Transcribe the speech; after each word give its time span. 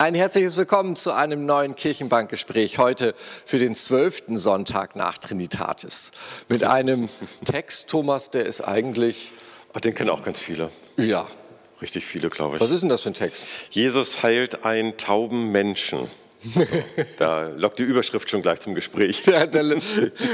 Ein 0.00 0.14
herzliches 0.14 0.56
Willkommen 0.56 0.96
zu 0.96 1.12
einem 1.12 1.44
neuen 1.44 1.74
Kirchenbankgespräch 1.74 2.78
heute 2.78 3.14
für 3.18 3.58
den 3.58 3.74
zwölften 3.74 4.38
Sonntag 4.38 4.96
nach 4.96 5.18
Trinitatis. 5.18 6.12
Mit 6.48 6.64
einem 6.64 7.10
Text, 7.44 7.90
Thomas, 7.90 8.30
der 8.30 8.46
ist 8.46 8.62
eigentlich. 8.62 9.30
Ach, 9.74 9.80
den 9.82 9.94
kennen 9.94 10.08
auch 10.08 10.24
ganz 10.24 10.38
viele. 10.38 10.70
Ja. 10.96 11.28
Richtig 11.82 12.06
viele, 12.06 12.30
glaube 12.30 12.54
ich. 12.54 12.62
Was 12.62 12.70
ist 12.70 12.80
denn 12.80 12.88
das 12.88 13.02
für 13.02 13.10
ein 13.10 13.14
Text? 13.14 13.44
Jesus 13.68 14.22
heilt 14.22 14.64
einen 14.64 14.96
tauben 14.96 15.52
Menschen. 15.52 16.08
Da 17.18 17.48
lockt 17.48 17.78
die 17.78 17.82
Überschrift 17.82 18.30
schon 18.30 18.42
gleich 18.42 18.60
zum 18.60 18.74
Gespräch. 18.74 19.22
Ja, 19.30 19.46
da, 19.46 19.62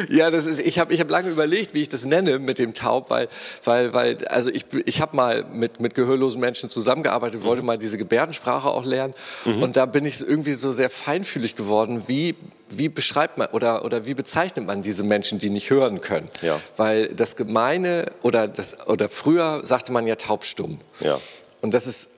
ja 0.08 0.30
das 0.30 0.46
ist, 0.46 0.58
ich 0.58 0.78
habe 0.78 0.94
ich 0.94 1.00
hab 1.00 1.10
lange 1.10 1.28
überlegt, 1.28 1.74
wie 1.74 1.82
ich 1.82 1.88
das 1.88 2.06
nenne 2.06 2.38
mit 2.38 2.58
dem 2.58 2.72
Taub, 2.72 3.10
weil, 3.10 3.28
weil, 3.64 3.92
weil 3.92 4.26
also 4.28 4.48
ich, 4.48 4.64
ich 4.86 5.02
habe 5.02 5.14
mal 5.14 5.44
mit, 5.44 5.80
mit 5.80 5.94
gehörlosen 5.94 6.40
Menschen 6.40 6.70
zusammengearbeitet, 6.70 7.44
wollte 7.44 7.62
mhm. 7.62 7.66
mal 7.66 7.78
diese 7.78 7.98
Gebärdensprache 7.98 8.68
auch 8.68 8.84
lernen 8.84 9.12
mhm. 9.44 9.62
und 9.62 9.76
da 9.76 9.84
bin 9.84 10.06
ich 10.06 10.20
irgendwie 10.22 10.54
so 10.54 10.72
sehr 10.72 10.88
feinfühlig 10.88 11.56
geworden, 11.56 12.04
wie, 12.06 12.36
wie 12.70 12.88
beschreibt 12.88 13.36
man 13.36 13.48
oder, 13.48 13.84
oder 13.84 14.06
wie 14.06 14.14
bezeichnet 14.14 14.66
man 14.66 14.80
diese 14.80 15.04
Menschen, 15.04 15.38
die 15.38 15.50
nicht 15.50 15.68
hören 15.68 16.00
können? 16.00 16.28
Ja. 16.40 16.60
Weil 16.76 17.08
das 17.08 17.36
Gemeine 17.36 18.06
oder, 18.22 18.48
das, 18.48 18.86
oder 18.86 19.08
früher 19.08 19.60
sagte 19.64 19.92
man 19.92 20.06
ja 20.06 20.16
taubstumm. 20.16 20.78
Ja. 21.00 21.20
Und 21.60 21.74
das 21.74 21.86
ist 21.86 22.10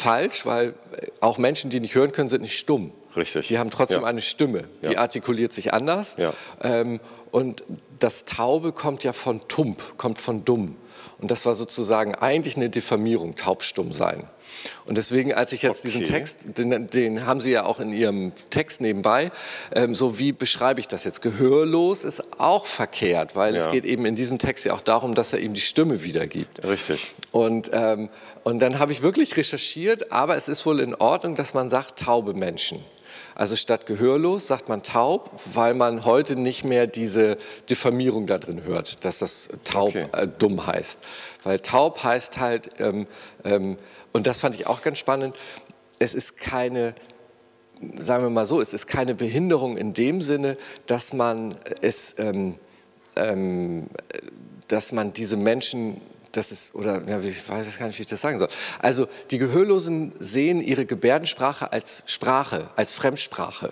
falsch, 0.00 0.46
weil 0.46 0.74
auch 1.20 1.38
Menschen, 1.38 1.70
die 1.70 1.80
nicht 1.80 1.94
hören 1.94 2.12
können, 2.12 2.28
sind 2.28 2.42
nicht 2.42 2.58
stumm. 2.58 2.92
Richtig. 3.16 3.48
Die 3.48 3.58
haben 3.58 3.70
trotzdem 3.70 4.02
ja. 4.02 4.08
eine 4.08 4.22
Stimme, 4.22 4.64
die 4.84 4.92
ja. 4.92 5.00
artikuliert 5.00 5.52
sich 5.52 5.74
anders. 5.74 6.16
Ja. 6.18 6.32
Ähm, 6.62 7.00
und 7.30 7.64
das 7.98 8.24
Taube 8.24 8.72
kommt 8.72 9.04
ja 9.04 9.12
von 9.12 9.46
tump, 9.48 9.98
kommt 9.98 10.20
von 10.20 10.44
dumm. 10.44 10.76
Und 11.20 11.30
das 11.30 11.46
war 11.46 11.54
sozusagen 11.54 12.14
eigentlich 12.14 12.56
eine 12.56 12.70
Diffamierung, 12.70 13.36
taubstumm 13.36 13.92
sein. 13.92 14.24
Und 14.84 14.98
deswegen, 14.98 15.32
als 15.32 15.52
ich 15.52 15.62
jetzt 15.62 15.80
okay. 15.80 15.88
diesen 15.88 16.04
Text, 16.04 16.58
den, 16.58 16.90
den, 16.90 17.26
haben 17.26 17.40
Sie 17.40 17.52
ja 17.52 17.64
auch 17.64 17.80
in 17.80 17.92
Ihrem 17.92 18.32
Text 18.50 18.80
nebenbei, 18.80 19.30
ähm, 19.74 19.94
so 19.94 20.18
wie 20.18 20.32
beschreibe 20.32 20.80
ich 20.80 20.88
das 20.88 21.04
jetzt? 21.04 21.22
Gehörlos 21.22 22.04
ist 22.04 22.40
auch 22.40 22.66
verkehrt, 22.66 23.36
weil 23.36 23.54
ja. 23.54 23.62
es 23.62 23.70
geht 23.70 23.84
eben 23.84 24.04
in 24.06 24.14
diesem 24.14 24.38
Text 24.38 24.64
ja 24.64 24.72
auch 24.72 24.80
darum, 24.80 25.14
dass 25.14 25.32
er 25.32 25.40
ihm 25.40 25.54
die 25.54 25.60
Stimme 25.60 26.02
wiedergibt. 26.04 26.64
Richtig. 26.64 27.14
Und, 27.32 27.70
ähm, 27.72 28.10
und 28.44 28.60
dann 28.60 28.78
habe 28.78 28.92
ich 28.92 29.02
wirklich 29.02 29.36
recherchiert, 29.36 30.12
aber 30.12 30.36
es 30.36 30.48
ist 30.48 30.64
wohl 30.66 30.80
in 30.80 30.94
Ordnung, 30.94 31.34
dass 31.34 31.54
man 31.54 31.70
sagt 31.70 32.00
taube 32.00 32.34
Menschen. 32.34 32.80
Also 33.40 33.56
statt 33.56 33.86
gehörlos 33.86 34.48
sagt 34.48 34.68
man 34.68 34.82
taub, 34.82 35.30
weil 35.54 35.72
man 35.72 36.04
heute 36.04 36.36
nicht 36.36 36.62
mehr 36.62 36.86
diese 36.86 37.38
Diffamierung 37.70 38.26
da 38.26 38.36
drin 38.36 38.64
hört, 38.64 39.02
dass 39.06 39.20
das 39.20 39.48
taub 39.64 39.96
okay. 39.96 40.04
äh, 40.12 40.28
dumm 40.28 40.66
heißt. 40.66 40.98
Weil 41.44 41.58
taub 41.60 42.04
heißt 42.04 42.36
halt, 42.36 42.68
ähm, 42.78 43.06
ähm, 43.44 43.78
und 44.12 44.26
das 44.26 44.40
fand 44.40 44.56
ich 44.56 44.66
auch 44.66 44.82
ganz 44.82 44.98
spannend, 44.98 45.34
es 45.98 46.14
ist 46.14 46.36
keine 46.36 46.94
sagen 47.96 48.24
wir 48.24 48.28
mal 48.28 48.44
so, 48.44 48.60
es 48.60 48.74
ist 48.74 48.86
keine 48.86 49.14
Behinderung 49.14 49.78
in 49.78 49.94
dem 49.94 50.20
Sinne, 50.20 50.58
dass 50.84 51.14
man 51.14 51.56
es, 51.80 52.16
ähm, 52.18 52.56
ähm, 53.16 53.86
dass 54.68 54.92
man 54.92 55.14
diese 55.14 55.38
Menschen 55.38 55.98
das 56.32 56.52
ist, 56.52 56.74
oder 56.74 57.02
ja, 57.08 57.18
ich 57.20 57.48
weiß 57.48 57.78
gar 57.78 57.86
nicht, 57.86 57.98
wie 57.98 58.02
ich 58.02 58.08
das 58.08 58.20
sagen 58.20 58.38
soll. 58.38 58.48
Also 58.78 59.08
die 59.30 59.38
Gehörlosen 59.38 60.12
sehen 60.18 60.60
ihre 60.60 60.86
Gebärdensprache 60.86 61.72
als 61.72 62.02
Sprache, 62.06 62.70
als 62.76 62.92
Fremdsprache. 62.92 63.70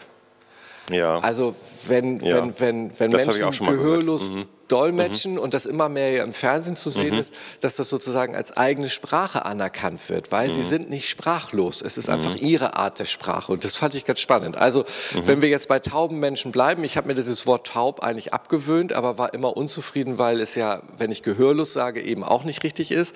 Ja. 0.91 1.19
Also 1.19 1.55
wenn, 1.87 2.21
ja. 2.21 2.37
wenn, 2.37 2.59
wenn, 2.59 2.99
wenn 2.99 3.11
Menschen 3.11 3.67
gehörlos 3.67 4.33
mhm. 4.33 4.47
dolmetschen 4.69 5.33
mhm. 5.33 5.39
und 5.39 5.55
das 5.55 5.67
immer 5.67 5.89
mehr 5.89 6.23
im 6.23 6.33
Fernsehen 6.33 6.77
zu 6.77 6.91
sehen 6.91 7.15
mhm. 7.15 7.21
ist, 7.21 7.35
dass 7.61 7.77
das 7.77 7.89
sozusagen 7.89 8.35
als 8.35 8.57
eigene 8.57 8.91
Sprache 8.91 9.45
anerkannt 9.45 10.09
wird, 10.09 10.33
weil 10.33 10.51
sie 10.51 10.61
mhm. 10.61 10.65
sind 10.65 10.91
nicht 10.91 11.09
sprachlos. 11.09 11.83
Es 11.83 11.99
ist 11.99 12.09
einfach 12.09 12.35
mhm. 12.35 12.47
ihre 12.47 12.77
Art 12.77 12.99
der 12.99 13.05
Sprache 13.05 13.53
und 13.53 13.65
das 13.65 13.77
fand 13.77 13.95
ich 13.95 14.05
ganz 14.05 14.21
spannend. 14.21 14.57
Also 14.57 14.85
mhm. 15.15 15.27
wenn 15.27 15.43
wir 15.43 15.49
jetzt 15.49 15.69
bei 15.69 15.79
tauben 15.79 16.19
Menschen 16.19 16.53
bleiben, 16.53 16.85
ich 16.85 16.97
habe 16.97 17.09
mir 17.09 17.15
dieses 17.15 17.47
Wort 17.47 17.67
taub 17.67 18.01
eigentlich 18.01 18.33
abgewöhnt, 18.33 18.93
aber 18.93 19.19
war 19.19 19.35
immer 19.35 19.57
unzufrieden, 19.57 20.19
weil 20.19 20.41
es 20.41 20.55
ja, 20.55 20.83
wenn 20.97 21.11
ich 21.11 21.23
gehörlos 21.23 21.73
sage, 21.73 22.01
eben 22.01 22.25
auch 22.25 22.45
nicht 22.45 22.63
richtig 22.65 22.93
ist, 22.93 23.15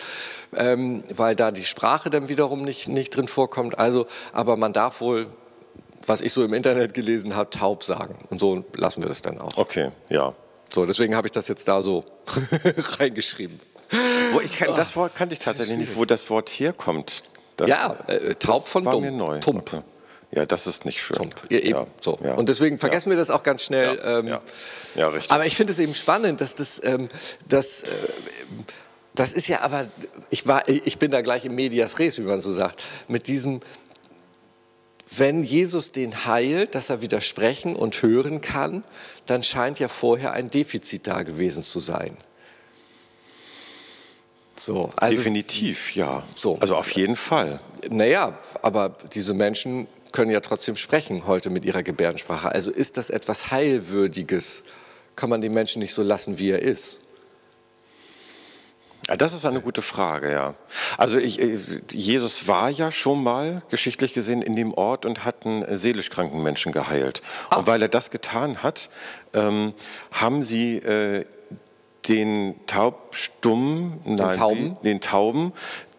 ähm, 0.54 1.02
weil 1.14 1.36
da 1.36 1.50
die 1.50 1.64
Sprache 1.64 2.10
dann 2.10 2.28
wiederum 2.28 2.62
nicht, 2.62 2.88
nicht 2.88 3.16
drin 3.16 3.28
vorkommt. 3.28 3.78
Also, 3.78 4.06
aber 4.32 4.56
man 4.56 4.72
darf 4.72 5.00
wohl 5.00 5.26
was 6.06 6.20
ich 6.20 6.32
so 6.32 6.44
im 6.44 6.52
Internet 6.52 6.94
gelesen 6.94 7.34
habe, 7.34 7.50
taub 7.50 7.82
sagen. 7.84 8.26
Und 8.30 8.40
so 8.40 8.64
lassen 8.74 9.02
wir 9.02 9.08
das 9.08 9.22
dann 9.22 9.38
auch. 9.38 9.56
Okay, 9.56 9.90
ja. 10.08 10.34
So, 10.72 10.86
deswegen 10.86 11.14
habe 11.14 11.26
ich 11.26 11.32
das 11.32 11.48
jetzt 11.48 11.68
da 11.68 11.82
so 11.82 12.04
reingeschrieben. 12.98 13.60
Wo 14.32 14.40
ich 14.40 14.58
kann, 14.58 14.74
das 14.74 14.96
Wort 14.96 15.14
kannte 15.14 15.34
ich 15.34 15.40
tatsächlich 15.40 15.76
nicht, 15.76 15.96
wo 15.96 16.04
das 16.04 16.28
Wort 16.30 16.48
herkommt. 16.48 17.22
Das, 17.56 17.68
ja, 17.68 17.94
äh, 18.06 18.34
taub 18.36 18.66
von 18.66 18.84
dumm. 18.84 19.40
Tump. 19.40 19.72
Okay. 19.72 19.82
Ja, 20.34 20.46
das 20.46 20.66
ist 20.66 20.86
nicht 20.86 21.02
schön. 21.02 21.16
Tump. 21.16 21.44
Ja, 21.50 21.58
eben. 21.58 21.78
Ja. 21.78 21.86
So. 22.00 22.18
Ja. 22.24 22.34
Und 22.34 22.48
deswegen 22.48 22.78
vergessen 22.78 23.10
wir 23.10 23.18
das 23.18 23.30
auch 23.30 23.42
ganz 23.42 23.64
schnell. 23.64 23.98
Ja, 23.98 24.18
ähm, 24.18 24.28
ja. 24.94 25.08
richtig. 25.08 25.30
Aber 25.30 25.44
ich 25.44 25.56
finde 25.56 25.74
es 25.74 25.78
eben 25.78 25.94
spannend, 25.94 26.40
dass 26.40 26.54
das, 26.54 26.80
ähm, 26.82 27.10
das, 27.48 27.82
äh, 27.82 27.88
das 29.14 29.34
ist 29.34 29.46
ja 29.48 29.60
aber, 29.60 29.88
ich, 30.30 30.46
war, 30.46 30.66
ich 30.66 30.98
bin 30.98 31.10
da 31.10 31.20
gleich 31.20 31.44
im 31.44 31.54
Medias 31.54 31.98
Res, 31.98 32.18
wie 32.18 32.22
man 32.22 32.40
so 32.40 32.50
sagt, 32.50 32.82
mit 33.08 33.28
diesem, 33.28 33.60
wenn 35.18 35.42
Jesus 35.42 35.92
den 35.92 36.26
heilt, 36.26 36.74
dass 36.74 36.90
er 36.90 37.00
widersprechen 37.00 37.76
und 37.76 38.02
hören 38.02 38.40
kann, 38.40 38.84
dann 39.26 39.42
scheint 39.42 39.78
ja 39.78 39.88
vorher 39.88 40.32
ein 40.32 40.50
Defizit 40.50 41.06
da 41.06 41.22
gewesen 41.22 41.62
zu 41.62 41.80
sein. 41.80 42.16
So, 44.54 44.90
also, 44.96 45.16
Definitiv, 45.16 45.94
ja. 45.94 46.22
So. 46.34 46.58
Also 46.60 46.76
auf 46.76 46.90
jeden 46.92 47.16
Fall. 47.16 47.60
Naja, 47.90 48.38
aber 48.60 48.96
diese 49.12 49.34
Menschen 49.34 49.86
können 50.12 50.30
ja 50.30 50.40
trotzdem 50.40 50.76
sprechen 50.76 51.26
heute 51.26 51.50
mit 51.50 51.64
ihrer 51.64 51.82
Gebärdensprache. 51.82 52.50
Also 52.50 52.70
ist 52.70 52.96
das 52.96 53.10
etwas 53.10 53.50
Heilwürdiges? 53.50 54.64
Kann 55.16 55.30
man 55.30 55.40
den 55.40 55.52
Menschen 55.52 55.80
nicht 55.80 55.94
so 55.94 56.02
lassen, 56.02 56.38
wie 56.38 56.50
er 56.50 56.60
ist? 56.60 57.00
Ja, 59.08 59.16
das 59.16 59.34
ist 59.34 59.44
eine 59.44 59.60
gute 59.60 59.82
Frage, 59.82 60.30
ja. 60.30 60.54
Also 60.96 61.18
ich, 61.18 61.40
äh, 61.40 61.58
Jesus 61.90 62.46
war 62.46 62.70
ja 62.70 62.92
schon 62.92 63.22
mal 63.22 63.62
geschichtlich 63.68 64.14
gesehen 64.14 64.42
in 64.42 64.54
dem 64.54 64.72
Ort 64.72 65.04
und 65.04 65.24
hat 65.24 65.44
einen 65.44 65.76
seelisch 65.76 66.10
kranken 66.10 66.42
Menschen 66.42 66.72
geheilt. 66.72 67.20
Ah. 67.50 67.56
Und 67.56 67.66
weil 67.66 67.82
er 67.82 67.88
das 67.88 68.10
getan 68.10 68.62
hat, 68.62 68.90
ähm, 69.34 69.74
haben 70.12 70.44
sie 70.44 70.76
äh, 70.76 71.24
den 72.08 72.54
Taubstumm, 72.66 74.00
den 74.06 74.14
nein, 74.14 74.36
Tauben, 74.36 74.76
den 74.84 75.00
Tauben 75.00 75.52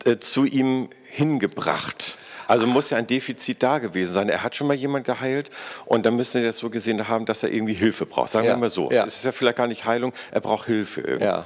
äh, 0.05 0.17
zu 0.17 0.45
ihm 0.45 0.89
hingebracht. 1.09 2.17
Also 2.47 2.67
muss 2.67 2.89
ja 2.89 2.97
ein 2.97 3.07
Defizit 3.07 3.63
da 3.63 3.79
gewesen 3.79 4.13
sein. 4.13 4.29
Er 4.29 4.43
hat 4.43 4.55
schon 4.55 4.67
mal 4.67 4.75
jemand 4.75 5.05
geheilt 5.05 5.49
und 5.85 6.05
dann 6.05 6.15
müssen 6.15 6.39
sie 6.39 6.45
das 6.45 6.57
so 6.57 6.69
gesehen 6.69 7.07
haben, 7.07 7.25
dass 7.25 7.43
er 7.43 7.51
irgendwie 7.51 7.73
Hilfe 7.73 8.05
braucht. 8.05 8.31
Sagen 8.31 8.47
ja. 8.47 8.53
wir 8.53 8.57
mal 8.57 8.69
so. 8.69 8.91
Ja. 8.91 9.05
Es 9.05 9.15
ist 9.15 9.25
ja 9.25 9.31
vielleicht 9.31 9.57
gar 9.57 9.67
nicht 9.67 9.85
Heilung, 9.85 10.13
er 10.31 10.41
braucht 10.41 10.65
Hilfe 10.65 11.01
irgendwie. 11.01 11.25
Ja. 11.25 11.45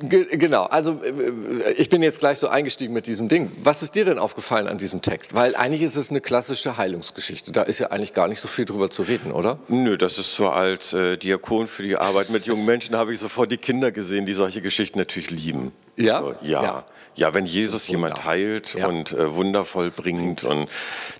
Genau, 0.00 0.64
also 0.64 1.00
äh, 1.02 1.08
äh, 1.08 1.72
ich 1.76 1.88
bin 1.88 2.02
jetzt 2.02 2.18
gleich 2.18 2.38
so 2.38 2.48
eingestiegen 2.48 2.92
mit 2.92 3.06
diesem 3.06 3.28
Ding. 3.28 3.50
Was 3.62 3.82
ist 3.82 3.94
dir 3.94 4.04
denn 4.04 4.18
aufgefallen 4.18 4.66
an 4.66 4.78
diesem 4.78 5.02
Text? 5.02 5.34
Weil 5.34 5.54
eigentlich 5.56 5.82
ist 5.82 5.96
es 5.96 6.10
eine 6.10 6.20
klassische 6.20 6.76
Heilungsgeschichte. 6.76 7.52
Da 7.52 7.62
ist 7.62 7.78
ja 7.78 7.90
eigentlich 7.90 8.14
gar 8.14 8.28
nicht 8.28 8.40
so 8.40 8.48
viel 8.48 8.64
drüber 8.64 8.90
zu 8.90 9.02
reden, 9.02 9.32
oder? 9.32 9.58
Nö, 9.68 9.96
das 9.96 10.18
ist 10.18 10.34
so 10.34 10.48
als 10.48 10.92
äh, 10.92 11.16
Diakon 11.16 11.66
für 11.66 11.82
die 11.82 11.96
Arbeit 11.96 12.30
mit 12.30 12.46
jungen 12.46 12.64
Menschen 12.64 12.96
habe 12.96 13.12
ich 13.12 13.18
sofort 13.18 13.52
die 13.52 13.56
Kinder 13.56 13.92
gesehen, 13.92 14.26
die 14.26 14.34
solche 14.34 14.60
Geschichten 14.60 14.98
natürlich 14.98 15.30
lieben. 15.30 15.72
Ja? 15.96 16.20
So, 16.20 16.34
ja. 16.42 16.62
ja. 16.62 16.84
Ja, 17.16 17.32
wenn 17.32 17.46
Jesus 17.46 17.86
jemand 17.86 18.24
heilt 18.24 18.74
ja. 18.74 18.88
und 18.88 19.12
äh, 19.12 19.34
wundervoll 19.34 19.92
bringt 19.92 20.42
und 20.42 20.68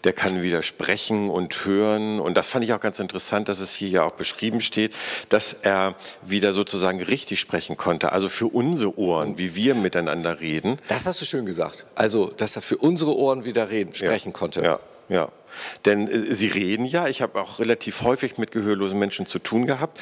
der 0.02 0.12
kann 0.12 0.42
wieder 0.42 0.62
sprechen 0.62 1.30
und 1.30 1.64
hören. 1.64 2.18
Und 2.18 2.36
das 2.36 2.48
fand 2.48 2.64
ich 2.64 2.72
auch 2.72 2.80
ganz 2.80 2.98
interessant, 2.98 3.48
dass 3.48 3.60
es 3.60 3.74
hier 3.74 3.88
ja 3.88 4.02
auch 4.02 4.12
beschrieben 4.12 4.60
steht, 4.60 4.92
dass 5.28 5.52
er 5.52 5.94
wieder 6.22 6.52
sozusagen 6.52 7.00
richtig 7.00 7.38
sprechen 7.38 7.76
konnte. 7.76 8.10
Also 8.10 8.28
für 8.28 8.48
unsere 8.48 8.98
Ohren, 8.98 9.38
wie 9.38 9.54
wir 9.54 9.76
miteinander 9.76 10.40
reden. 10.40 10.80
Das 10.88 11.06
hast 11.06 11.20
du 11.20 11.24
schön 11.26 11.46
gesagt. 11.46 11.86
Also, 11.94 12.26
dass 12.26 12.56
er 12.56 12.62
für 12.62 12.78
unsere 12.78 13.16
Ohren 13.16 13.44
wieder 13.44 13.70
reden, 13.70 13.94
sprechen 13.94 14.32
ja. 14.32 14.36
konnte. 14.36 14.62
Ja, 14.62 14.80
ja. 15.08 15.28
Denn 15.84 16.08
äh, 16.08 16.34
sie 16.34 16.48
reden 16.48 16.84
ja, 16.84 17.08
ich 17.08 17.22
habe 17.22 17.40
auch 17.40 17.58
relativ 17.58 18.02
häufig 18.02 18.38
mit 18.38 18.52
gehörlosen 18.52 18.98
Menschen 18.98 19.26
zu 19.26 19.38
tun 19.38 19.66
gehabt 19.66 20.00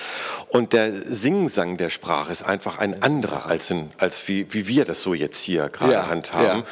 und 0.48 0.72
der 0.72 0.92
Singsang 0.92 1.76
der 1.76 1.90
Sprache 1.90 2.32
ist 2.32 2.42
einfach 2.42 2.78
ein 2.78 3.02
anderer, 3.02 3.46
als, 3.46 3.70
in, 3.70 3.90
als 3.98 4.28
wie, 4.28 4.52
wie 4.52 4.66
wir 4.68 4.84
das 4.84 5.02
so 5.02 5.14
jetzt 5.14 5.40
hier 5.42 5.68
gerade 5.68 5.92
ja, 5.92 6.06
handhaben. 6.08 6.60
Ja. 6.60 6.66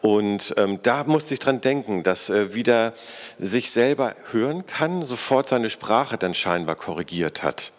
Und 0.00 0.54
ähm, 0.56 0.78
da 0.82 1.04
musste 1.04 1.34
ich 1.34 1.40
dran 1.40 1.60
denken, 1.60 2.04
dass 2.04 2.30
äh, 2.30 2.54
wieder 2.54 2.92
sich 3.38 3.70
selber 3.72 4.14
hören 4.30 4.64
kann, 4.66 5.04
sofort 5.04 5.48
seine 5.48 5.70
Sprache 5.70 6.18
dann 6.18 6.34
scheinbar 6.34 6.76
korrigiert 6.76 7.42
hat. 7.42 7.72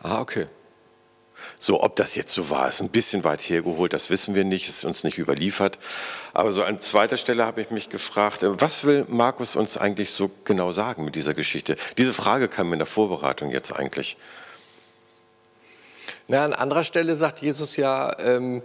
Ah, 0.00 0.20
okay. 0.20 0.46
So, 1.64 1.82
ob 1.82 1.96
das 1.96 2.14
jetzt 2.14 2.34
so 2.34 2.50
war, 2.50 2.68
ist 2.68 2.82
ein 2.82 2.90
bisschen 2.90 3.24
weit 3.24 3.40
hergeholt, 3.40 3.94
das 3.94 4.10
wissen 4.10 4.34
wir 4.34 4.44
nicht, 4.44 4.68
ist 4.68 4.84
uns 4.84 5.02
nicht 5.02 5.16
überliefert. 5.16 5.78
Aber 6.34 6.52
so 6.52 6.62
an 6.62 6.78
zweiter 6.78 7.16
Stelle 7.16 7.46
habe 7.46 7.62
ich 7.62 7.70
mich 7.70 7.88
gefragt, 7.88 8.42
äh, 8.42 8.60
was 8.60 8.84
will 8.84 9.06
Markus 9.08 9.56
uns 9.56 9.78
eigentlich 9.78 10.10
so 10.10 10.30
genau 10.44 10.72
sagen 10.72 11.06
mit 11.06 11.14
dieser 11.14 11.32
Geschichte? 11.32 11.78
Diese 11.96 12.12
Frage 12.12 12.48
kam 12.48 12.68
mir 12.68 12.74
in 12.74 12.80
der 12.80 12.86
Vorbereitung 12.86 13.50
jetzt 13.50 13.72
eigentlich. 13.72 14.18
Na, 16.28 16.44
an 16.44 16.52
anderer 16.52 16.84
Stelle 16.84 17.16
sagt 17.16 17.40
Jesus 17.40 17.78
ja, 17.78 18.14
ähm, 18.18 18.60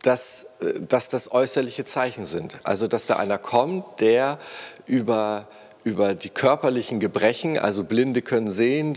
dass, 0.00 0.46
dass 0.88 1.10
das 1.10 1.30
äußerliche 1.30 1.84
Zeichen 1.84 2.24
sind. 2.24 2.60
Also 2.62 2.88
dass 2.88 3.04
da 3.04 3.16
einer 3.16 3.36
kommt, 3.36 4.00
der 4.00 4.38
über 4.86 5.48
über 5.86 6.16
die 6.16 6.30
körperlichen 6.30 6.98
Gebrechen, 6.98 7.60
also 7.60 7.84
Blinde 7.84 8.20
können 8.20 8.50
sehen, 8.50 8.94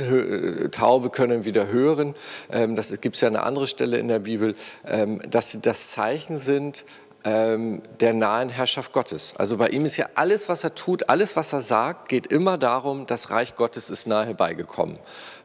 Taube 0.71 1.11
können 1.11 1.45
wieder 1.45 1.67
hören, 1.67 2.15
ähm, 2.51 2.75
das 2.75 2.99
gibt 2.99 3.13
es 3.13 3.21
ja 3.21 3.27
eine 3.27 3.43
andere 3.43 3.67
Stelle 3.67 3.99
in 3.99 4.07
der 4.07 4.17
Bibel, 4.17 4.55
ähm, 4.87 5.21
dass 5.29 5.51
sie 5.51 5.61
das 5.61 5.91
Zeichen 5.91 6.37
sind 6.37 6.85
ähm, 7.25 7.81
der 7.99 8.13
nahen 8.13 8.49
Herrschaft 8.49 8.93
Gottes. 8.93 9.33
Also 9.37 9.57
bei 9.57 9.69
ihm 9.69 9.83
ist 9.85 9.97
ja 9.97 10.07
alles, 10.15 10.47
was 10.47 10.63
er 10.63 10.73
tut, 10.73 11.09
alles, 11.09 11.35
was 11.35 11.51
er 11.51 11.61
sagt, 11.61 12.07
geht 12.07 12.27
immer 12.27 12.57
darum, 12.57 13.07
das 13.07 13.29
Reich 13.29 13.55
Gottes 13.55 13.89
ist 13.89 14.07
nahe 14.07 14.25
herbeigekommen. 14.25 14.97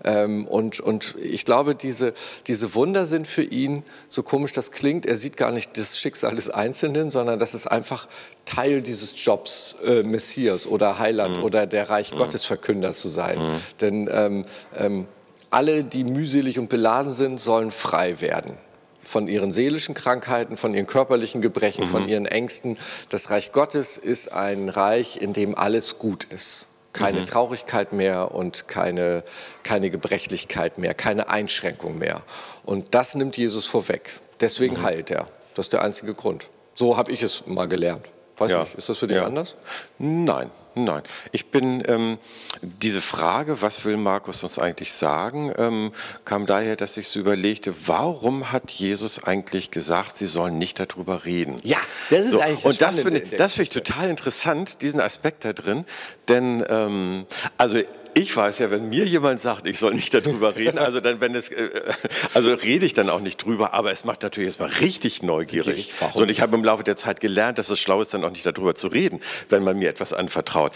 Ähm, 0.05 0.47
und, 0.47 0.79
und 0.79 1.17
ich 1.21 1.45
glaube, 1.45 1.75
diese, 1.75 2.15
diese 2.47 2.75
Wunder 2.75 3.07
sind 3.07 3.27
für 3.27 3.43
ihn, 3.43 3.83
so 4.09 4.23
komisch 4.23 4.53
das 4.53 4.71
klingt, 4.71 5.05
er 5.05 5.17
sieht 5.17 5.37
gar 5.37 5.51
nicht 5.51 5.77
das 5.77 5.99
Schicksal 5.99 6.37
des 6.37 6.49
Einzelnen, 6.49 7.11
sondern 7.11 7.39
das 7.41 7.55
ist 7.55 7.67
einfach 7.67 8.07
Teil 8.45 8.81
dieses 8.81 9.25
Jobs, 9.25 9.77
äh, 9.85 10.05
Messias 10.05 10.69
oder 10.69 10.99
Heiland 11.01 11.39
mhm. 11.39 11.43
oder 11.43 11.67
der 11.67 11.91
Reich 11.91 12.13
mhm. 12.13 12.19
Gottes 12.19 12.45
Verkünder 12.45 12.93
zu 12.93 13.09
sein. 13.09 13.39
Mhm. 13.39 13.61
Denn 13.81 14.11
ähm, 14.13 14.45
ähm, 14.77 15.07
alle, 15.51 15.85
die 15.85 16.05
mühselig 16.05 16.59
und 16.59 16.69
beladen 16.69 17.13
sind, 17.13 17.41
sollen 17.41 17.73
frei 17.73 18.21
werden 18.21 18.59
von 19.05 19.29
ihren 19.29 19.53
seelischen 19.53 19.95
Krankheiten, 19.95 20.57
von 20.57 20.75
ihren 20.75 20.87
körperlichen 20.87 21.41
Gebrechen, 21.41 21.85
mhm. 21.85 21.89
von 21.89 22.09
ihren 22.09 22.27
Ängsten. 22.27 22.79
Das 23.09 23.31
Reich 23.31 23.53
Gottes 23.53 23.99
ist 23.99 24.33
ein 24.33 24.69
Reich, 24.69 25.21
in 25.21 25.33
dem 25.33 25.57
alles 25.57 25.99
gut 25.99 26.25
ist. 26.25 26.69
Keine 26.93 27.21
mhm. 27.21 27.27
Traurigkeit 27.27 27.93
mehr 27.93 28.33
und 28.35 28.69
keine, 28.69 29.25
keine 29.63 29.91
Gebrechlichkeit 29.91 30.79
mehr, 30.79 30.95
keine 30.95 31.29
Einschränkung 31.29 31.99
mehr. 31.99 32.23
Und 32.65 32.95
das 32.95 33.15
nimmt 33.15 33.37
Jesus 33.37 33.67
vorweg. 33.67 34.11
Deswegen 34.41 34.77
mhm. 34.77 34.83
heilt 34.83 35.11
er. 35.11 35.29
Das 35.55 35.67
ist 35.67 35.73
der 35.73 35.83
einzige 35.83 36.15
Grund. 36.15 36.49
So 36.75 36.97
habe 36.97 37.13
ich 37.13 37.23
es 37.23 37.47
mal 37.47 37.69
gelernt. 37.69 38.14
Weiß 38.37 38.51
ja. 38.51 38.61
nicht, 38.61 38.75
ist 38.75 38.89
das 38.89 38.99
für 38.99 39.07
dich 39.07 39.19
ja. 39.19 39.27
anders? 39.27 39.57
Nein, 39.99 40.51
nein. 40.75 41.03
Ich 41.31 41.53
bin, 41.53 41.85
ähm, 41.87 42.19
diese 42.63 43.01
Frage, 43.01 43.63
was 43.63 43.85
will 43.85 43.97
Markus 43.97 44.43
uns 44.43 44.59
eigentlich 44.59 44.93
sagen, 44.93 45.53
ähm, 45.57 45.93
kam 46.25 46.47
daher, 46.47 46.75
dass 46.75 46.97
ich 46.97 47.09
so 47.09 47.21
überlegte, 47.21 47.75
warum 47.87 48.51
hat 48.51 48.71
Jesus 48.73 49.23
eigentlich 49.23 49.71
gesagt, 49.71 50.17
sie 50.17 50.27
sollen 50.27 50.59
nicht 50.59 50.81
darüber 50.81 51.25
reden? 51.25 51.57
Ja, 51.63 51.79
das 52.11 52.27
ist 52.27 52.31
so, 52.33 52.41
eigentlich 52.41 52.65
das 52.65 52.73
Und 52.73 52.83
das 52.83 53.01
finde 53.03 53.21
ich, 53.21 53.29
find 53.29 53.59
ich 53.61 53.71
total 53.71 54.11
interessant, 54.11 54.83
diesen 54.83 55.01
Aspekt 55.01 55.45
da 55.45 55.53
drin, 55.53 55.85
denn, 56.29 56.65
ähm, 56.69 57.27
also 57.57 57.79
ich 58.15 58.37
weiß 58.37 58.59
ja, 58.59 58.71
wenn 58.71 58.89
mir 58.89 59.05
jemand 59.05 59.41
sagt, 59.41 59.67
ich 59.67 59.79
soll 59.79 59.95
nicht 59.95 60.15
darüber 60.15 60.57
reden, 60.57 60.79
also 60.79 61.01
dann, 61.01 61.21
wenn 61.21 61.35
es, 61.35 61.51
äh, 61.51 61.69
also 62.33 62.55
rede 62.55 62.87
ich 62.87 62.95
dann 62.95 63.11
auch 63.11 63.21
nicht 63.21 63.45
drüber, 63.45 63.75
aber 63.75 63.91
es 63.91 64.05
macht 64.05 64.23
natürlich 64.23 64.49
erstmal 64.49 64.71
richtig 64.71 65.23
neugierig. 65.23 65.93
So, 66.15 66.23
und 66.23 66.29
ich 66.31 66.41
habe 66.41 66.57
im 66.57 66.65
Laufe 66.65 66.85
der 66.85 66.97
Zeit 66.97 67.21
gelernt, 67.21 67.59
dass 67.59 67.71
es 67.71 67.81
schlau 67.81 68.01
ist, 68.01 68.15
dann 68.15 68.25
auch 68.25 68.31
nicht 68.31 68.47
darüber 68.47 68.75
zu 68.75 68.89
reden, 68.89 69.21
wenn 69.49 69.65
man 69.65 69.79
mir 69.79 69.89
etwas 69.89 70.13
anvertraut. 70.13 70.75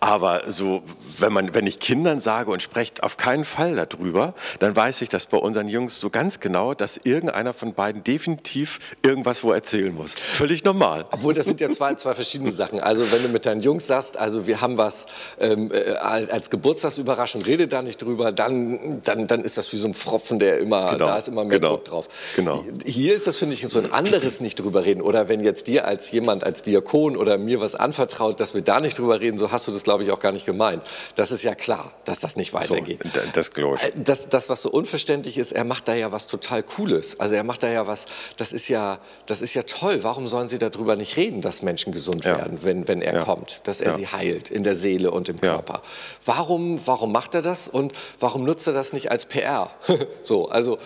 Aber 0.00 0.50
so, 0.50 0.82
wenn 1.18 1.32
man, 1.32 1.54
wenn 1.54 1.66
ich 1.66 1.78
Kindern 1.78 2.20
sage 2.20 2.50
und 2.50 2.62
sprecht 2.62 3.02
auf 3.02 3.16
keinen 3.18 3.44
Fall 3.44 3.74
darüber, 3.74 4.34
dann 4.58 4.74
weiß 4.74 5.02
ich, 5.02 5.10
dass 5.10 5.26
bei 5.26 5.36
unseren 5.36 5.68
Jungs 5.68 6.00
so 6.00 6.08
ganz 6.08 6.40
genau, 6.40 6.74
dass 6.74 6.96
irgendeiner 6.96 7.52
von 7.52 7.74
beiden 7.74 8.02
definitiv 8.02 8.78
irgendwas 9.02 9.44
wo 9.44 9.52
erzählen 9.52 9.94
muss. 9.94 10.14
Völlig 10.14 10.64
normal. 10.64 11.06
Obwohl, 11.10 11.34
das 11.34 11.46
sind 11.46 11.60
ja 11.60 11.70
zwei, 11.70 11.94
zwei 11.94 12.14
verschiedene 12.14 12.50
Sachen. 12.50 12.80
Also, 12.80 13.12
wenn 13.12 13.22
du 13.22 13.28
mit 13.28 13.44
deinen 13.44 13.60
Jungs 13.60 13.86
sagst, 13.86 14.16
also 14.16 14.46
wir 14.46 14.60
haben 14.60 14.78
was 14.78 15.06
ähm, 15.38 15.70
äh, 15.70 15.92
als 15.92 16.48
Geburtstagsüberraschung, 16.80 17.42
rede 17.42 17.68
da 17.68 17.82
nicht 17.82 18.02
drüber, 18.02 18.32
dann, 18.32 19.00
dann, 19.04 19.26
dann 19.26 19.42
ist 19.42 19.58
das 19.58 19.72
wie 19.72 19.76
so 19.76 19.88
ein 19.88 19.94
Pfropfen, 19.94 20.38
der 20.38 20.58
immer, 20.58 20.92
genau. 20.92 21.04
da 21.04 21.18
ist 21.18 21.28
immer 21.28 21.44
mehr 21.44 21.58
genau. 21.58 21.76
Druck 21.76 21.84
drauf. 21.84 22.08
Genau. 22.36 22.64
Hier 22.84 23.14
ist 23.14 23.26
das, 23.26 23.36
finde 23.36 23.54
ich, 23.54 23.66
so 23.66 23.78
ein 23.78 23.92
anderes 23.92 24.40
nicht 24.40 24.56
drüber 24.56 24.84
reden. 24.84 25.02
Oder 25.02 25.28
wenn 25.28 25.40
jetzt 25.40 25.66
dir 25.66 25.86
als 25.86 26.10
jemand, 26.10 26.44
als 26.44 26.62
Diakon 26.62 27.16
oder 27.16 27.38
mir 27.38 27.60
was 27.60 27.74
anvertraut, 27.74 28.40
dass 28.40 28.54
wir 28.54 28.62
da 28.62 28.80
nicht 28.80 28.98
drüber 28.98 29.20
reden, 29.20 29.38
so 29.38 29.52
hast 29.52 29.68
du 29.68 29.72
das 29.72 29.82
glaube 29.82 30.04
ich, 30.04 30.10
auch 30.10 30.20
gar 30.20 30.32
nicht 30.32 30.46
gemeint. 30.46 30.82
Das 31.14 31.32
ist 31.32 31.42
ja 31.42 31.54
klar, 31.54 31.92
dass 32.04 32.20
das 32.20 32.36
nicht 32.36 32.52
weitergeht. 32.52 33.00
So, 33.02 33.20
das 33.32 33.52
glaube 33.52 33.76
ich. 33.76 33.82
Äh, 33.82 33.92
das, 33.96 34.28
das, 34.28 34.48
was 34.48 34.62
so 34.62 34.70
unverständlich 34.70 35.38
ist, 35.38 35.52
er 35.52 35.64
macht 35.64 35.88
da 35.88 35.94
ja 35.94 36.12
was 36.12 36.26
total 36.26 36.62
Cooles. 36.62 37.18
Also 37.20 37.34
er 37.34 37.44
macht 37.44 37.62
da 37.62 37.68
ja 37.68 37.86
was, 37.86 38.06
das 38.36 38.52
ist 38.52 38.68
ja, 38.68 38.98
das 39.26 39.42
ist 39.42 39.54
ja 39.54 39.62
toll. 39.62 40.02
Warum 40.02 40.28
sollen 40.28 40.48
sie 40.48 40.58
darüber 40.58 40.96
nicht 40.96 41.16
reden, 41.16 41.40
dass 41.40 41.62
Menschen 41.62 41.92
gesund 41.92 42.24
ja. 42.24 42.38
werden, 42.38 42.58
wenn, 42.62 42.88
wenn 42.88 43.02
er 43.02 43.14
ja. 43.14 43.24
kommt, 43.24 43.66
dass 43.66 43.80
er 43.80 43.90
ja. 43.90 43.96
sie 43.96 44.06
heilt 44.06 44.50
in 44.50 44.62
der 44.62 44.76
Seele 44.76 45.10
und 45.10 45.28
im 45.28 45.40
Körper? 45.40 45.82
Warum, 46.24 46.69
warum 46.84 47.12
macht 47.12 47.34
er 47.34 47.42
das 47.42 47.68
und 47.68 47.92
warum 48.18 48.44
nutzt 48.44 48.66
er 48.66 48.72
das 48.72 48.92
nicht 48.92 49.10
als 49.10 49.26
PR? 49.26 49.70
so, 50.22 50.48
also 50.48 50.78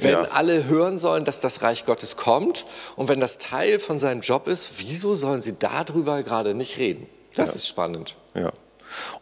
wenn 0.00 0.16
alle 0.16 0.64
hören 0.66 0.98
sollen, 0.98 1.24
dass 1.24 1.40
das 1.40 1.62
Reich 1.62 1.84
Gottes 1.84 2.16
kommt 2.16 2.66
und 2.96 3.08
wenn 3.08 3.20
das 3.20 3.38
Teil 3.38 3.78
von 3.78 3.98
seinem 3.98 4.20
Job 4.20 4.46
ist, 4.46 4.72
wieso 4.78 5.14
sollen 5.14 5.42
sie 5.42 5.58
darüber 5.58 6.22
gerade 6.22 6.54
nicht 6.54 6.78
reden? 6.78 7.06
Das 7.34 7.56
ist 7.56 7.66
spannend. 7.66 8.16
Ja. 8.34 8.52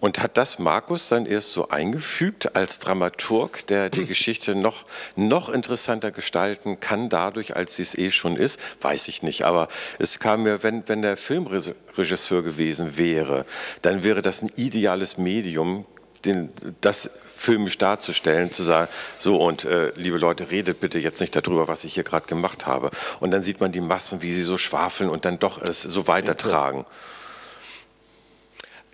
Und 0.00 0.18
hat 0.20 0.36
das 0.36 0.58
Markus 0.58 1.08
dann 1.08 1.26
erst 1.26 1.52
so 1.52 1.68
eingefügt 1.68 2.56
als 2.56 2.78
Dramaturg, 2.78 3.66
der 3.66 3.90
die 3.90 4.06
Geschichte 4.06 4.54
noch, 4.54 4.84
noch 5.16 5.48
interessanter 5.48 6.10
gestalten 6.10 6.80
kann, 6.80 7.08
dadurch, 7.08 7.56
als 7.56 7.76
sie 7.76 7.82
es 7.82 7.96
eh 7.96 8.10
schon 8.10 8.36
ist? 8.36 8.60
Weiß 8.80 9.08
ich 9.08 9.22
nicht. 9.22 9.44
Aber 9.44 9.68
es 9.98 10.18
kam 10.18 10.42
mir, 10.42 10.62
wenn, 10.62 10.88
wenn 10.88 11.02
der 11.02 11.16
Filmregisseur 11.16 12.42
gewesen 12.42 12.96
wäre, 12.96 13.44
dann 13.82 14.02
wäre 14.02 14.22
das 14.22 14.42
ein 14.42 14.50
ideales 14.56 15.18
Medium, 15.18 15.86
den, 16.24 16.50
das 16.80 17.10
filmisch 17.36 17.78
darzustellen, 17.78 18.52
zu 18.52 18.62
sagen, 18.62 18.88
so 19.18 19.36
und 19.36 19.64
äh, 19.64 19.92
liebe 19.96 20.18
Leute, 20.18 20.50
redet 20.50 20.80
bitte 20.80 20.98
jetzt 20.98 21.20
nicht 21.20 21.34
darüber, 21.34 21.68
was 21.68 21.84
ich 21.84 21.94
hier 21.94 22.04
gerade 22.04 22.26
gemacht 22.26 22.66
habe. 22.66 22.90
Und 23.20 23.32
dann 23.32 23.42
sieht 23.42 23.60
man 23.60 23.72
die 23.72 23.80
Massen, 23.80 24.22
wie 24.22 24.32
sie 24.32 24.42
so 24.42 24.58
schwafeln 24.58 25.10
und 25.10 25.24
dann 25.24 25.38
doch 25.38 25.60
es 25.60 25.82
so 25.82 26.06
weitertragen 26.06 26.84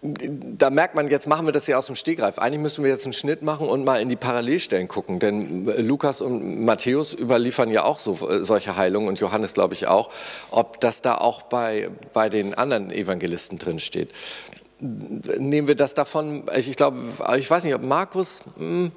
da 0.01 0.71
merkt 0.71 0.95
man, 0.95 1.09
jetzt 1.09 1.27
machen 1.27 1.47
wir 1.47 1.53
das 1.53 1.67
ja 1.67 1.77
aus 1.77 1.87
dem 1.87 1.97
Stegreif. 1.97 2.39
Eigentlich 2.39 2.61
müssen 2.61 2.85
wir 2.85 2.91
jetzt 2.91 3.05
einen 3.05 3.13
Schnitt 3.13 3.43
machen 3.43 3.69
und 3.69 3.85
mal 3.85 4.01
in 4.01 4.09
die 4.09 4.17
Parallelstellen 4.17 4.87
gucken. 4.87 5.19
Denn 5.19 5.65
Lukas 5.65 6.21
und 6.21 6.65
Matthäus 6.65 7.15
überliefern 7.15 7.71
ja 7.71 7.83
auch 7.83 7.99
so, 7.99 8.29
äh, 8.29 8.45
solche 8.45 8.77
Heilungen 8.77 9.09
und 9.09 9.19
Johannes, 9.19 9.55
glaube 9.55 9.75
ich, 9.75 9.89
auch. 9.89 10.11
Ob 10.51 10.81
das 10.81 11.03
da 11.03 11.17
auch 11.17 11.43
bei, 11.43 11.91
bei 12.13 12.29
den 12.29 12.55
anderen 12.55 12.93
Evangelisten 12.93 13.59
drin 13.59 13.81
steht. 13.81 14.11
Nehmen 14.81 15.67
wir 15.67 15.75
das 15.75 15.95
davon, 15.95 16.45
ich 16.57 16.77
glaube, 16.77 16.99
ich 17.37 17.51
weiß 17.51 17.65
nicht, 17.65 17.75
ob 17.75 17.83
Markus, 17.83 18.43
hm, 18.57 18.93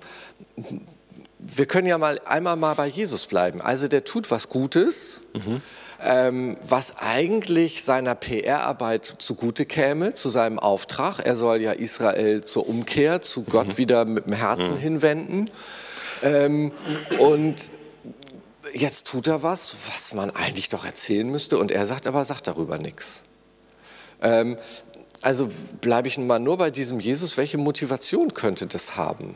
wir 1.40 1.66
können 1.66 1.88
ja 1.88 1.98
mal 1.98 2.20
einmal 2.26 2.56
mal 2.56 2.76
bei 2.76 2.88
Jesus 2.88 3.26
bleiben. 3.26 3.62
Also 3.62 3.88
der 3.88 4.04
tut 4.04 4.30
was 4.30 4.50
Gutes. 4.50 5.22
Mhm 5.34 5.62
ähm, 6.04 6.58
was 6.64 6.98
eigentlich 6.98 7.84
seiner 7.84 8.16
PR-Arbeit 8.16 9.16
zugute 9.20 9.66
käme, 9.66 10.14
zu 10.14 10.30
seinem 10.30 10.58
Auftrag. 10.58 11.20
Er 11.20 11.36
soll 11.36 11.62
ja 11.62 11.74
Israel 11.74 12.44
zur 12.44 12.68
Umkehr, 12.68 13.22
zu 13.22 13.44
Gott 13.44 13.68
mhm. 13.68 13.78
wieder 13.78 14.06
mit 14.06 14.26
dem 14.26 14.34
Herzen 14.34 14.76
mhm. 14.76 14.80
hinwenden. 14.80 15.50
Ähm, 16.24 16.72
und 17.20 17.70
jetzt 18.74 19.08
tut 19.08 19.28
er 19.28 19.44
was, 19.44 19.90
was 19.90 20.14
man 20.14 20.32
eigentlich 20.32 20.70
doch 20.70 20.86
erzählen 20.86 21.30
müsste. 21.30 21.60
Und 21.60 21.72
er 21.72 21.86
sagt 21.86 22.08
aber, 22.08 22.26
sagt 22.26 22.48
darüber 22.48 22.78
nichts. 22.78 23.24
Ähm, 24.24 24.58
also 25.22 25.48
bleibe 25.82 26.08
ich 26.08 26.18
mal 26.18 26.40
nur 26.40 26.58
bei 26.58 26.72
diesem 26.72 27.00
Jesus. 27.00 27.38
Welche 27.38 27.58
Motivation 27.58 28.34
könnte 28.34 28.68
das 28.68 28.98
haben? 28.98 29.36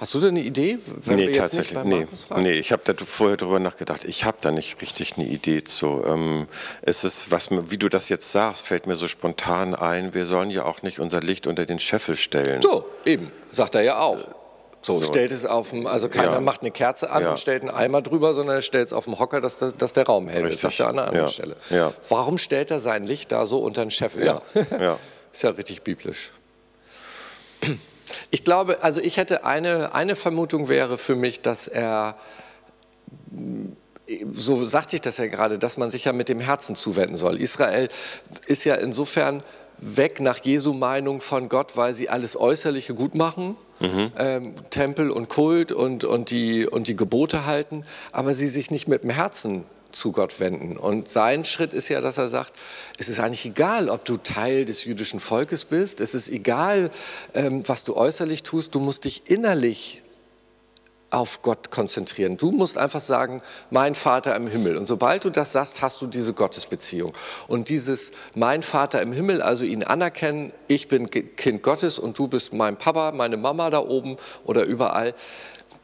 Hast 0.00 0.14
du 0.14 0.20
da 0.20 0.28
eine 0.28 0.40
Idee? 0.40 0.78
Wenn 0.86 1.16
nee, 1.16 1.32
tatsächlich. 1.32 1.84
nee. 1.84 2.06
nee, 2.36 2.52
ich 2.52 2.72
habe 2.72 2.80
da 2.86 2.94
vorher 3.04 3.36
drüber 3.36 3.60
nachgedacht. 3.60 4.06
Ich 4.06 4.24
habe 4.24 4.38
da 4.40 4.50
nicht 4.50 4.80
richtig 4.80 5.18
eine 5.18 5.26
Idee 5.26 5.62
zu. 5.62 6.02
Ähm, 6.06 6.46
es 6.80 7.04
ist, 7.04 7.30
was, 7.30 7.50
wie 7.50 7.76
du 7.76 7.90
das 7.90 8.08
jetzt 8.08 8.32
sagst, 8.32 8.66
fällt 8.66 8.86
mir 8.86 8.96
so 8.96 9.08
spontan 9.08 9.74
ein. 9.74 10.14
Wir 10.14 10.24
sollen 10.24 10.48
ja 10.48 10.64
auch 10.64 10.80
nicht 10.80 11.00
unser 11.00 11.20
Licht 11.20 11.46
unter 11.46 11.66
den 11.66 11.78
Scheffel 11.78 12.16
stellen. 12.16 12.62
So, 12.62 12.86
eben. 13.04 13.30
Sagt 13.50 13.74
er 13.74 13.82
ja 13.82 13.98
auch. 13.98 14.26
So, 14.82 14.94
so. 14.94 15.02
stellt 15.02 15.30
es 15.30 15.44
auf 15.44 15.70
dem, 15.70 15.86
also 15.86 16.08
keiner 16.08 16.32
ja. 16.32 16.40
macht 16.40 16.62
eine 16.62 16.70
Kerze 16.70 17.10
an 17.10 17.22
ja. 17.22 17.30
und 17.30 17.38
stellt 17.38 17.62
einen 17.62 17.70
Eimer 17.70 18.00
drüber, 18.00 18.32
sondern 18.32 18.56
er 18.56 18.62
stellt 18.62 18.86
es 18.86 18.92
auf 18.92 19.04
dem 19.04 19.18
Hocker, 19.18 19.40
dass, 19.40 19.58
dass 19.76 19.92
der 19.92 20.06
Raum 20.06 20.28
hält. 20.28 20.44
Richtig. 20.46 20.62
Das 20.62 20.76
sagt 20.76 20.80
er 20.80 20.88
an 20.88 20.98
einer 20.98 21.08
anderen 21.08 21.26
ja. 21.26 21.32
Stelle. 21.32 21.94
Warum 22.08 22.38
stellt 22.38 22.70
er 22.70 22.80
sein 22.80 23.04
Licht 23.04 23.30
da 23.30 23.44
so 23.44 23.58
unter 23.58 23.84
den 23.84 23.90
Scheffel? 23.90 24.24
Ja. 24.24 24.42
ja. 24.78 24.98
Ist 25.32 25.42
ja 25.42 25.50
richtig 25.50 25.82
biblisch. 25.82 26.32
Ich 28.30 28.44
glaube, 28.44 28.82
also 28.82 29.00
ich 29.00 29.16
hätte 29.16 29.44
eine, 29.44 29.94
eine 29.94 30.16
Vermutung 30.16 30.68
wäre 30.68 30.98
für 30.98 31.14
mich, 31.14 31.40
dass 31.40 31.68
er, 31.68 32.16
so 34.32 34.64
sagte 34.64 34.96
ich 34.96 35.02
das 35.02 35.18
ja 35.18 35.26
gerade, 35.26 35.58
dass 35.58 35.76
man 35.76 35.90
sich 35.90 36.06
ja 36.06 36.12
mit 36.12 36.28
dem 36.28 36.40
Herzen 36.40 36.74
zuwenden 36.74 37.16
soll. 37.16 37.40
Israel 37.40 37.88
ist 38.46 38.64
ja 38.64 38.74
insofern 38.74 39.42
weg 39.78 40.20
nach 40.20 40.38
Jesu 40.42 40.72
Meinung 40.72 41.20
von 41.20 41.48
Gott, 41.48 41.76
weil 41.76 41.94
sie 41.94 42.08
alles 42.08 42.36
Äußerliche 42.36 42.94
gut 42.94 43.14
machen. 43.14 43.56
Mhm. 43.80 44.12
Ähm, 44.18 44.54
Tempel 44.70 45.10
und 45.10 45.28
Kult 45.28 45.72
und, 45.72 46.04
und, 46.04 46.30
die, 46.30 46.66
und 46.66 46.86
die 46.86 46.96
Gebote 46.96 47.46
halten, 47.46 47.84
aber 48.12 48.34
sie 48.34 48.48
sich 48.48 48.70
nicht 48.70 48.88
mit 48.88 49.02
dem 49.02 49.10
Herzen 49.10 49.64
zu 49.92 50.12
Gott 50.12 50.38
wenden. 50.38 50.76
Und 50.76 51.08
sein 51.08 51.44
Schritt 51.44 51.74
ist 51.74 51.88
ja, 51.88 52.00
dass 52.00 52.18
er 52.18 52.28
sagt, 52.28 52.52
es 52.98 53.08
ist 53.08 53.20
eigentlich 53.20 53.46
egal, 53.46 53.88
ob 53.88 54.04
du 54.04 54.16
Teil 54.18 54.64
des 54.64 54.84
jüdischen 54.84 55.20
Volkes 55.20 55.64
bist, 55.64 56.00
es 56.00 56.14
ist 56.14 56.28
egal, 56.28 56.90
ähm, 57.34 57.62
was 57.66 57.84
du 57.84 57.96
äußerlich 57.96 58.42
tust, 58.42 58.74
du 58.74 58.80
musst 58.80 59.04
dich 59.04 59.30
innerlich 59.30 60.02
auf 61.10 61.42
Gott 61.42 61.70
konzentrieren. 61.70 62.36
Du 62.36 62.52
musst 62.52 62.78
einfach 62.78 63.00
sagen, 63.00 63.42
mein 63.70 63.94
Vater 63.94 64.34
im 64.36 64.46
Himmel. 64.46 64.76
Und 64.76 64.86
sobald 64.86 65.24
du 65.24 65.30
das 65.30 65.52
sagst, 65.52 65.82
hast 65.82 66.00
du 66.00 66.06
diese 66.06 66.32
Gottesbeziehung. 66.32 67.12
Und 67.48 67.68
dieses 67.68 68.12
mein 68.34 68.62
Vater 68.62 69.02
im 69.02 69.12
Himmel, 69.12 69.42
also 69.42 69.64
ihn 69.64 69.82
anerkennen, 69.82 70.52
ich 70.68 70.88
bin 70.88 71.10
Kind 71.10 71.62
Gottes 71.62 71.98
und 71.98 72.18
du 72.18 72.28
bist 72.28 72.52
mein 72.52 72.76
Papa, 72.76 73.12
meine 73.12 73.36
Mama 73.36 73.70
da 73.70 73.80
oben 73.80 74.16
oder 74.44 74.64
überall, 74.64 75.14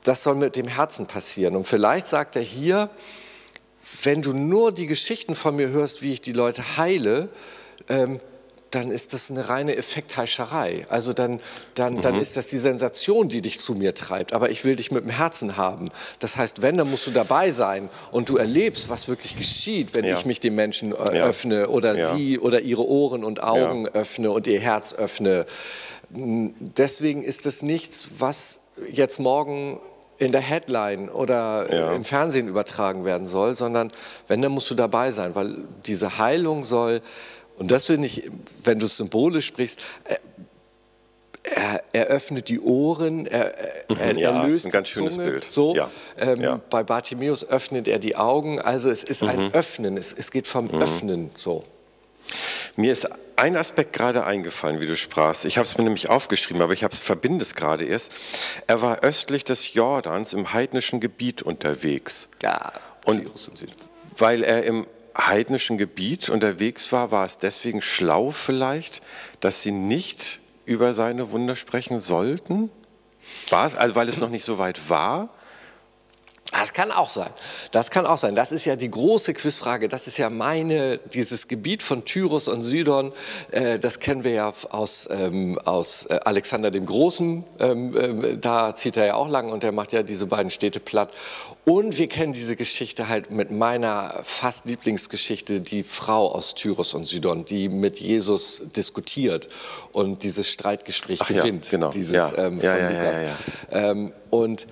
das 0.04 0.22
soll 0.22 0.36
mit 0.36 0.54
dem 0.54 0.68
Herzen 0.68 1.06
passieren. 1.06 1.56
Und 1.56 1.66
vielleicht 1.66 2.06
sagt 2.06 2.36
er 2.36 2.42
hier, 2.42 2.88
wenn 4.04 4.22
du 4.22 4.32
nur 4.32 4.72
die 4.72 4.86
Geschichten 4.86 5.34
von 5.34 5.56
mir 5.56 5.68
hörst, 5.68 6.02
wie 6.02 6.12
ich 6.12 6.20
die 6.20 6.32
Leute 6.32 6.76
heile, 6.76 7.28
ähm, 7.88 8.18
dann 8.76 8.90
ist 8.90 9.14
das 9.14 9.30
eine 9.30 9.48
reine 9.48 9.74
Effektheischerei. 9.76 10.86
Also 10.88 11.12
dann, 11.12 11.40
dann, 11.74 11.94
mhm. 11.94 12.00
dann 12.02 12.20
ist 12.20 12.36
das 12.36 12.46
die 12.46 12.58
Sensation, 12.58 13.28
die 13.28 13.40
dich 13.40 13.58
zu 13.58 13.74
mir 13.74 13.94
treibt. 13.94 14.32
Aber 14.32 14.50
ich 14.50 14.64
will 14.64 14.76
dich 14.76 14.90
mit 14.90 15.04
dem 15.04 15.10
Herzen 15.10 15.56
haben. 15.56 15.90
Das 16.20 16.36
heißt, 16.36 16.62
wenn, 16.62 16.76
dann 16.76 16.90
musst 16.90 17.06
du 17.06 17.10
dabei 17.10 17.50
sein 17.50 17.88
und 18.12 18.28
du 18.28 18.36
erlebst, 18.36 18.90
was 18.90 19.08
wirklich 19.08 19.36
geschieht, 19.36 19.94
wenn 19.94 20.04
ja. 20.04 20.14
ich 20.14 20.26
mich 20.26 20.40
den 20.40 20.54
Menschen 20.54 20.92
äh, 20.92 21.18
ja. 21.18 21.24
öffne 21.24 21.68
oder 21.68 21.96
ja. 21.96 22.14
sie 22.14 22.38
oder 22.38 22.60
ihre 22.60 22.86
Ohren 22.86 23.24
und 23.24 23.42
Augen 23.42 23.88
öffne 23.88 24.30
und 24.30 24.46
ihr 24.46 24.60
Herz 24.60 24.92
öffne. 24.94 25.46
Hm, 26.12 26.54
deswegen 26.76 27.24
ist 27.24 27.46
das 27.46 27.62
nichts, 27.62 28.10
was 28.18 28.60
jetzt 28.92 29.18
morgen 29.18 29.80
in 30.18 30.32
der 30.32 30.40
Headline 30.40 31.08
oder 31.08 31.72
ja. 31.72 31.92
im 31.92 32.04
Fernsehen 32.04 32.48
übertragen 32.48 33.04
werden 33.04 33.26
soll, 33.26 33.54
sondern 33.54 33.90
wenn, 34.28 34.40
dann 34.40 34.52
musst 34.52 34.70
du 34.70 34.74
dabei 34.74 35.10
sein, 35.10 35.34
weil 35.34 35.56
diese 35.86 36.18
Heilung 36.18 36.64
soll 36.64 37.02
und 37.58 37.70
das 37.70 37.86
finde 37.86 38.06
ich, 38.06 38.24
wenn 38.64 38.78
du 38.78 38.86
es 38.86 38.96
symbolisch 38.96 39.46
sprichst, 39.46 39.80
äh, 40.04 40.16
er, 41.42 41.82
er, 41.92 42.06
öffnet 42.06 42.48
die 42.48 42.60
Ohren, 42.60 43.26
er, 43.26 43.56
er, 43.88 44.18
ja, 44.18 44.32
er 44.32 44.46
löst 44.46 44.58
ist 44.58 44.66
ein 44.66 44.72
ganz 44.72 44.88
schönes 44.88 45.14
Zunge, 45.14 45.30
Bild. 45.30 45.50
So, 45.50 45.76
ja. 45.76 45.90
Ähm, 46.18 46.40
ja. 46.40 46.60
Bei 46.70 46.82
Bartimäus 46.82 47.48
öffnet 47.48 47.86
er 47.86 48.00
die 48.00 48.16
Augen. 48.16 48.60
Also 48.60 48.90
es 48.90 49.04
ist 49.04 49.22
mhm. 49.22 49.28
ein 49.28 49.54
Öffnen, 49.54 49.96
es, 49.96 50.12
es 50.12 50.32
geht 50.32 50.48
vom 50.48 50.66
mhm. 50.66 50.82
Öffnen 50.82 51.30
so. 51.36 51.64
Mir 52.74 52.92
ist 52.92 53.08
ein 53.36 53.56
Aspekt 53.56 53.92
gerade 53.92 54.24
eingefallen, 54.24 54.80
wie 54.80 54.86
du 54.86 54.96
sprachst. 54.96 55.44
Ich 55.44 55.58
habe 55.58 55.66
es 55.66 55.78
mir 55.78 55.84
nämlich 55.84 56.10
aufgeschrieben, 56.10 56.62
aber 56.62 56.72
ich 56.72 56.84
verbinde 56.90 57.42
es 57.42 57.54
gerade 57.54 57.84
erst. 57.84 58.10
Er 58.66 58.82
war 58.82 59.00
östlich 59.00 59.44
des 59.44 59.72
Jordans 59.74 60.32
im 60.32 60.52
heidnischen 60.52 61.00
Gebiet 61.00 61.42
unterwegs. 61.42 62.30
Ja, 62.42 62.72
und 63.04 63.30
weil 64.18 64.42
er 64.42 64.64
im 64.64 64.86
heidnischen 65.16 65.78
Gebiet 65.78 66.28
unterwegs 66.28 66.92
war, 66.92 67.10
war 67.10 67.24
es 67.24 67.38
deswegen 67.38 67.82
schlau 67.82 68.30
vielleicht, 68.30 69.02
dass 69.40 69.62
sie 69.62 69.72
nicht 69.72 70.40
über 70.64 70.92
seine 70.92 71.30
Wunder 71.30 71.56
sprechen 71.56 72.00
sollten? 72.00 72.70
War 73.50 73.66
es, 73.66 73.74
also 73.74 73.94
weil 73.94 74.08
es 74.08 74.18
noch 74.18 74.28
nicht 74.28 74.44
so 74.44 74.58
weit 74.58 74.90
war? 74.90 75.30
Das 76.58 76.72
kann 76.72 76.90
auch 76.90 77.10
sein. 77.10 77.30
Das 77.70 77.90
kann 77.90 78.06
auch 78.06 78.16
sein. 78.16 78.34
Das 78.34 78.50
ist 78.50 78.64
ja 78.64 78.76
die 78.76 78.90
große 78.90 79.34
Quizfrage. 79.34 79.88
Das 79.88 80.06
ist 80.06 80.16
ja 80.16 80.30
meine, 80.30 80.98
dieses 81.12 81.48
Gebiet 81.48 81.82
von 81.82 82.04
Tyrus 82.04 82.48
und 82.48 82.62
Sidon, 82.62 83.12
äh, 83.50 83.78
das 83.78 84.00
kennen 84.00 84.24
wir 84.24 84.32
ja 84.32 84.52
aus, 84.70 85.08
ähm, 85.10 85.58
aus 85.64 86.06
äh, 86.06 86.18
Alexander 86.24 86.70
dem 86.70 86.86
Großen. 86.86 87.44
Ähm, 87.58 87.96
äh, 87.96 88.36
da 88.38 88.74
zieht 88.74 88.96
er 88.96 89.06
ja 89.06 89.14
auch 89.14 89.28
lang 89.28 89.50
und 89.50 89.62
der 89.62 89.72
macht 89.72 89.92
ja 89.92 90.02
diese 90.02 90.26
beiden 90.26 90.50
Städte 90.50 90.80
platt. 90.80 91.12
Und 91.64 91.98
wir 91.98 92.08
kennen 92.08 92.32
diese 92.32 92.56
Geschichte 92.56 93.08
halt 93.08 93.30
mit 93.30 93.50
meiner 93.50 94.20
fast 94.22 94.66
Lieblingsgeschichte, 94.66 95.60
die 95.60 95.82
Frau 95.82 96.32
aus 96.32 96.54
Tyrus 96.54 96.94
und 96.94 97.06
Sidon, 97.06 97.44
die 97.44 97.68
mit 97.68 98.00
Jesus 98.00 98.62
diskutiert 98.74 99.48
und 99.92 100.22
dieses 100.22 100.48
Streitgespräch 100.48 101.20
Ach 101.22 101.28
gewinnt. 101.28 101.66
Ja, 101.66 101.70
genau. 101.72 101.90
Dieses 101.90 102.12
ja. 102.12 102.38
ähm, 102.38 102.60
von 102.60 102.68
ja, 102.68 102.88
Lukas. 102.88 103.18
Ähm, 103.72 104.12
und 104.30 104.66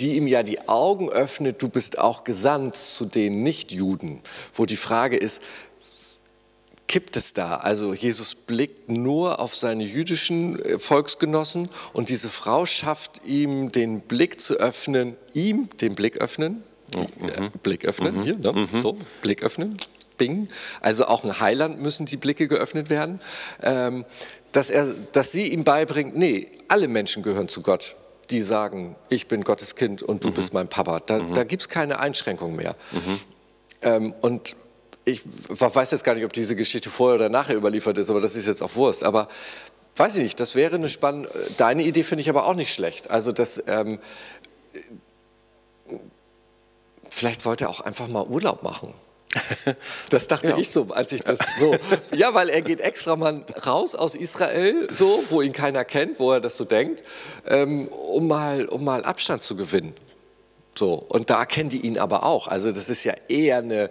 die 0.00 0.16
ihm 0.16 0.26
ja 0.26 0.42
die 0.42 0.68
Augen 0.68 1.08
öffnet, 1.10 1.62
du 1.62 1.68
bist 1.68 1.98
auch 1.98 2.24
gesandt 2.24 2.76
zu 2.76 3.04
den 3.04 3.42
Nichtjuden, 3.42 4.20
wo 4.54 4.66
die 4.66 4.76
Frage 4.76 5.16
ist, 5.16 5.42
kippt 6.88 7.16
es 7.16 7.34
da? 7.34 7.56
Also 7.58 7.94
Jesus 7.94 8.34
blickt 8.34 8.90
nur 8.90 9.38
auf 9.38 9.54
seine 9.54 9.84
jüdischen 9.84 10.58
äh, 10.58 10.78
Volksgenossen 10.78 11.68
und 11.92 12.08
diese 12.08 12.28
Frau 12.28 12.66
schafft 12.66 13.22
ihm 13.24 13.70
den 13.70 14.00
Blick 14.00 14.40
zu 14.40 14.56
öffnen, 14.56 15.16
ihm 15.32 15.68
den 15.80 15.94
Blick 15.94 16.16
öffnen, 16.18 16.64
mhm. 16.92 17.52
Blick 17.62 17.84
öffnen, 17.84 18.16
mhm. 18.16 18.22
hier, 18.22 18.36
ne? 18.36 18.52
mhm. 18.52 18.80
so, 18.80 18.98
Blick 19.22 19.44
öffnen, 19.44 19.76
bing. 20.18 20.48
Also 20.80 21.06
auch 21.06 21.22
in 21.22 21.38
Heiland 21.38 21.80
müssen 21.80 22.06
die 22.06 22.16
Blicke 22.16 22.48
geöffnet 22.48 22.90
werden. 22.90 23.20
Ähm, 23.62 24.04
dass, 24.50 24.68
er, 24.70 24.92
dass 25.12 25.30
sie 25.30 25.46
ihm 25.52 25.62
beibringt, 25.62 26.16
nee, 26.16 26.48
alle 26.66 26.88
Menschen 26.88 27.22
gehören 27.22 27.46
zu 27.46 27.62
Gott 27.62 27.94
die 28.30 28.42
sagen, 28.42 28.96
ich 29.08 29.28
bin 29.28 29.44
Gottes 29.44 29.76
Kind 29.76 30.02
und 30.02 30.24
du 30.24 30.28
mhm. 30.28 30.34
bist 30.34 30.54
mein 30.54 30.68
Papa. 30.68 31.00
Da, 31.00 31.18
mhm. 31.18 31.34
da 31.34 31.44
gibt 31.44 31.62
es 31.62 31.68
keine 31.68 31.98
Einschränkung 31.98 32.56
mehr. 32.56 32.76
Mhm. 32.92 33.20
Ähm, 33.82 34.14
und 34.20 34.56
ich 35.04 35.22
weiß 35.48 35.90
jetzt 35.90 36.04
gar 36.04 36.14
nicht, 36.14 36.24
ob 36.24 36.32
diese 36.32 36.56
Geschichte 36.56 36.90
vorher 36.90 37.16
oder 37.16 37.28
nachher 37.28 37.56
überliefert 37.56 37.98
ist, 37.98 38.10
aber 38.10 38.20
das 38.20 38.36
ist 38.36 38.46
jetzt 38.46 38.62
auch 38.62 38.74
Wurst. 38.76 39.04
Aber 39.04 39.28
weiß 39.96 40.16
ich 40.16 40.22
nicht, 40.22 40.40
das 40.40 40.54
wäre 40.54 40.76
eine 40.76 40.88
spannende. 40.88 41.30
Deine 41.56 41.82
Idee 41.82 42.02
finde 42.02 42.22
ich 42.22 42.28
aber 42.28 42.46
auch 42.46 42.54
nicht 42.54 42.72
schlecht. 42.72 43.10
Also 43.10 43.32
das. 43.32 43.62
Ähm, 43.66 43.98
vielleicht 47.08 47.44
wollte 47.44 47.64
er 47.64 47.70
auch 47.70 47.80
einfach 47.80 48.08
mal 48.08 48.24
Urlaub 48.24 48.62
machen. 48.62 48.94
Das 50.10 50.26
dachte 50.26 50.48
ja. 50.48 50.58
ich 50.58 50.70
so, 50.70 50.88
als 50.90 51.12
ich 51.12 51.22
das 51.22 51.38
so. 51.58 51.76
Ja, 52.14 52.34
weil 52.34 52.48
er 52.48 52.62
geht 52.62 52.80
extra 52.80 53.16
mal 53.16 53.44
raus 53.66 53.94
aus 53.94 54.14
Israel, 54.14 54.88
so, 54.92 55.22
wo 55.30 55.40
ihn 55.40 55.52
keiner 55.52 55.84
kennt, 55.84 56.18
wo 56.18 56.32
er 56.32 56.40
das 56.40 56.56
so 56.56 56.64
denkt, 56.64 57.02
ähm, 57.46 57.88
um, 57.88 58.28
mal, 58.28 58.66
um 58.66 58.84
mal 58.84 59.04
Abstand 59.04 59.42
zu 59.42 59.56
gewinnen. 59.56 59.94
So, 60.74 60.94
und 60.94 61.30
da 61.30 61.44
kennen 61.44 61.68
die 61.68 61.80
ihn 61.80 61.98
aber 61.98 62.24
auch. 62.24 62.48
Also, 62.48 62.72
das 62.72 62.90
ist 62.90 63.04
ja 63.04 63.14
eher 63.28 63.58
eine. 63.58 63.90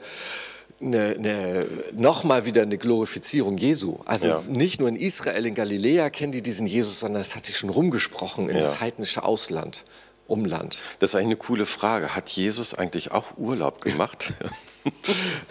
Eine, 0.82 1.08
eine, 1.18 1.68
nochmal 1.92 2.46
wieder 2.46 2.62
eine 2.62 2.78
Glorifizierung 2.78 3.58
Jesu. 3.58 3.98
Also 4.06 4.30
ja. 4.30 4.40
nicht 4.48 4.80
nur 4.80 4.88
in 4.88 4.96
Israel, 4.96 5.46
in 5.46 5.54
Galiläa 5.54 6.10
kennen 6.10 6.32
die 6.32 6.42
diesen 6.42 6.66
Jesus, 6.66 7.02
sondern 7.02 7.22
es 7.22 7.36
hat 7.36 7.44
sich 7.46 7.58
schon 7.58 7.70
rumgesprochen 7.70 8.48
in 8.48 8.56
ja. 8.56 8.62
das 8.62 8.80
heidnische 8.80 9.26
Ausland, 9.26 9.84
Umland. 10.28 10.82
Das 11.00 11.10
ist 11.10 11.16
eigentlich 11.16 11.26
eine 11.26 11.36
coole 11.36 11.66
Frage. 11.66 12.16
Hat 12.16 12.30
Jesus 12.30 12.74
eigentlich 12.74 13.12
auch 13.12 13.38
Urlaub 13.38 13.82
gemacht? 13.82 14.32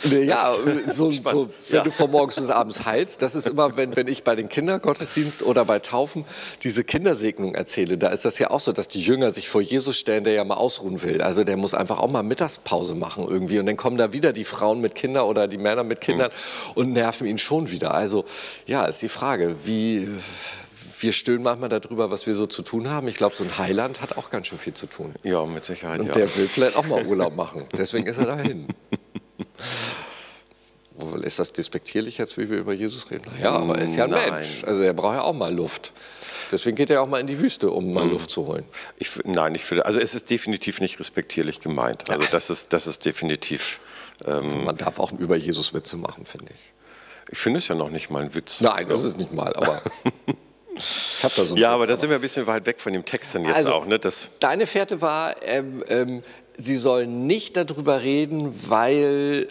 ja, 0.04 0.54
so, 0.90 1.10
so, 1.10 1.50
wenn 1.68 1.76
ja. 1.76 1.82
du 1.82 1.90
von 1.90 2.10
morgens 2.10 2.36
bis 2.36 2.50
abends 2.50 2.84
heilst, 2.86 3.22
das 3.22 3.34
ist 3.34 3.46
immer, 3.46 3.76
wenn, 3.76 3.94
wenn 3.96 4.08
ich 4.08 4.24
bei 4.24 4.34
den 4.34 4.48
Kindergottesdienst 4.48 5.42
oder 5.42 5.64
bei 5.64 5.78
Taufen 5.78 6.24
diese 6.62 6.84
Kindersegnung 6.84 7.54
erzähle, 7.54 7.98
da 7.98 8.08
ist 8.08 8.24
das 8.24 8.38
ja 8.38 8.50
auch 8.50 8.60
so, 8.60 8.72
dass 8.72 8.88
die 8.88 9.00
Jünger 9.00 9.32
sich 9.32 9.48
vor 9.48 9.60
Jesus 9.60 9.96
stellen, 9.96 10.24
der 10.24 10.32
ja 10.32 10.44
mal 10.44 10.54
ausruhen 10.54 11.02
will. 11.02 11.22
Also 11.22 11.44
der 11.44 11.56
muss 11.56 11.74
einfach 11.74 11.98
auch 11.98 12.10
mal 12.10 12.22
Mittagspause 12.22 12.94
machen 12.94 13.26
irgendwie 13.28 13.58
und 13.58 13.66
dann 13.66 13.76
kommen 13.76 13.98
da 13.98 14.12
wieder 14.12 14.32
die 14.32 14.44
Frauen 14.44 14.80
mit 14.80 14.94
Kindern 14.94 15.24
oder 15.24 15.46
die 15.46 15.58
Männer 15.58 15.84
mit 15.84 16.00
Kindern 16.00 16.30
mhm. 16.30 16.72
und 16.74 16.92
nerven 16.92 17.26
ihn 17.26 17.38
schon 17.38 17.70
wieder. 17.70 17.94
Also 17.94 18.24
ja, 18.66 18.84
ist 18.86 19.02
die 19.02 19.08
Frage, 19.08 19.56
wie 19.64 20.08
wir 21.02 21.12
stöhnen 21.12 21.42
manchmal 21.42 21.68
darüber, 21.68 22.10
was 22.10 22.26
wir 22.26 22.34
so 22.34 22.46
zu 22.46 22.62
tun 22.62 22.88
haben. 22.88 23.08
Ich 23.08 23.16
glaube, 23.16 23.36
so 23.36 23.44
ein 23.44 23.58
Heiland 23.58 24.00
hat 24.00 24.16
auch 24.16 24.30
ganz 24.30 24.48
schön 24.48 24.58
viel 24.58 24.74
zu 24.74 24.86
tun. 24.86 25.14
Ja, 25.22 25.44
mit 25.44 25.64
Sicherheit. 25.64 26.00
Und 26.00 26.06
ja. 26.06 26.12
der 26.12 26.36
will 26.36 26.48
vielleicht 26.48 26.76
auch 26.76 26.86
mal 26.86 27.04
Urlaub 27.06 27.36
machen. 27.36 27.64
Deswegen 27.76 28.06
ist 28.06 28.18
er 28.18 28.26
dahin. 28.26 28.68
Ist 31.22 31.38
das 31.38 31.52
despektierlich 31.52 32.18
jetzt, 32.18 32.36
wie 32.38 32.50
wir 32.50 32.58
über 32.58 32.72
Jesus 32.72 33.10
reden? 33.10 33.30
Ja, 33.40 33.52
aber 33.52 33.78
er 33.78 33.84
ist 33.84 33.94
ja 33.94 34.04
ein 34.04 34.10
Nein. 34.10 34.34
Mensch. 34.34 34.64
Also 34.64 34.82
er 34.82 34.92
braucht 34.92 35.14
ja 35.14 35.22
auch 35.22 35.32
mal 35.32 35.54
Luft. 35.54 35.92
Deswegen 36.50 36.76
geht 36.76 36.90
er 36.90 37.02
auch 37.02 37.06
mal 37.06 37.20
in 37.20 37.26
die 37.26 37.38
Wüste, 37.38 37.70
um 37.70 37.92
mal 37.92 38.04
mhm. 38.04 38.12
Luft 38.12 38.30
zu 38.30 38.46
holen. 38.46 38.64
Ich, 38.96 39.10
nein, 39.24 39.54
ich 39.54 39.64
finde, 39.64 39.86
also 39.86 40.00
es 40.00 40.14
ist 40.14 40.28
definitiv 40.30 40.80
nicht 40.80 40.98
respektierlich 40.98 41.60
gemeint. 41.60 42.10
Also 42.10 42.26
das 42.30 42.50
ist, 42.50 42.72
das 42.72 42.86
ist 42.86 43.04
definitiv. 43.04 43.80
Ähm, 44.26 44.32
also 44.32 44.56
man 44.56 44.76
darf 44.76 44.98
auch 44.98 45.12
über 45.12 45.36
Jesus 45.36 45.72
Witze 45.72 45.96
machen, 45.96 46.24
finde 46.24 46.52
ich. 46.52 46.72
Ich 47.30 47.38
finde 47.38 47.58
es 47.58 47.68
ja 47.68 47.74
noch 47.74 47.90
nicht 47.90 48.10
mal 48.10 48.22
ein 48.24 48.34
Witz. 48.34 48.60
Nein, 48.60 48.88
das 48.88 49.04
ist 49.04 49.18
nicht 49.18 49.32
mal, 49.32 49.54
aber. 49.54 49.80
da 51.22 51.28
so 51.28 51.56
ja, 51.56 51.72
aber 51.72 51.86
da 51.86 51.96
sind 51.96 52.08
wir 52.08 52.16
ein 52.16 52.22
bisschen 52.22 52.46
weit 52.46 52.66
weg 52.66 52.80
von 52.80 52.92
dem 52.92 53.04
Text 53.04 53.34
dann 53.34 53.44
jetzt 53.44 53.56
also, 53.56 53.74
auch. 53.74 53.86
Ne? 53.86 53.98
Das 53.98 54.30
deine 54.40 54.66
Fährte 54.66 55.00
war, 55.00 55.34
ähm, 55.42 55.84
ähm, 55.88 56.22
sie 56.58 56.76
sollen 56.76 57.26
nicht 57.26 57.56
darüber 57.56 58.02
reden, 58.02 58.52
weil 58.68 59.48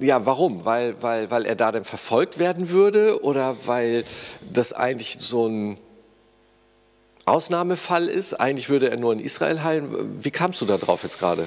ja, 0.00 0.26
warum? 0.26 0.64
Weil, 0.64 1.00
weil, 1.00 1.30
weil 1.30 1.46
er 1.46 1.54
da 1.54 1.70
dann 1.70 1.84
verfolgt 1.84 2.38
werden 2.38 2.70
würde 2.70 3.22
oder 3.22 3.56
weil 3.66 4.04
das 4.52 4.72
eigentlich 4.72 5.18
so 5.20 5.46
ein 5.46 5.78
Ausnahmefall 7.24 8.08
ist? 8.08 8.34
Eigentlich 8.34 8.68
würde 8.68 8.90
er 8.90 8.96
nur 8.96 9.12
in 9.12 9.20
Israel 9.20 9.62
heilen. 9.62 10.24
Wie 10.24 10.30
kamst 10.30 10.60
du 10.60 10.66
da 10.66 10.76
drauf 10.78 11.04
jetzt 11.04 11.18
gerade? 11.18 11.46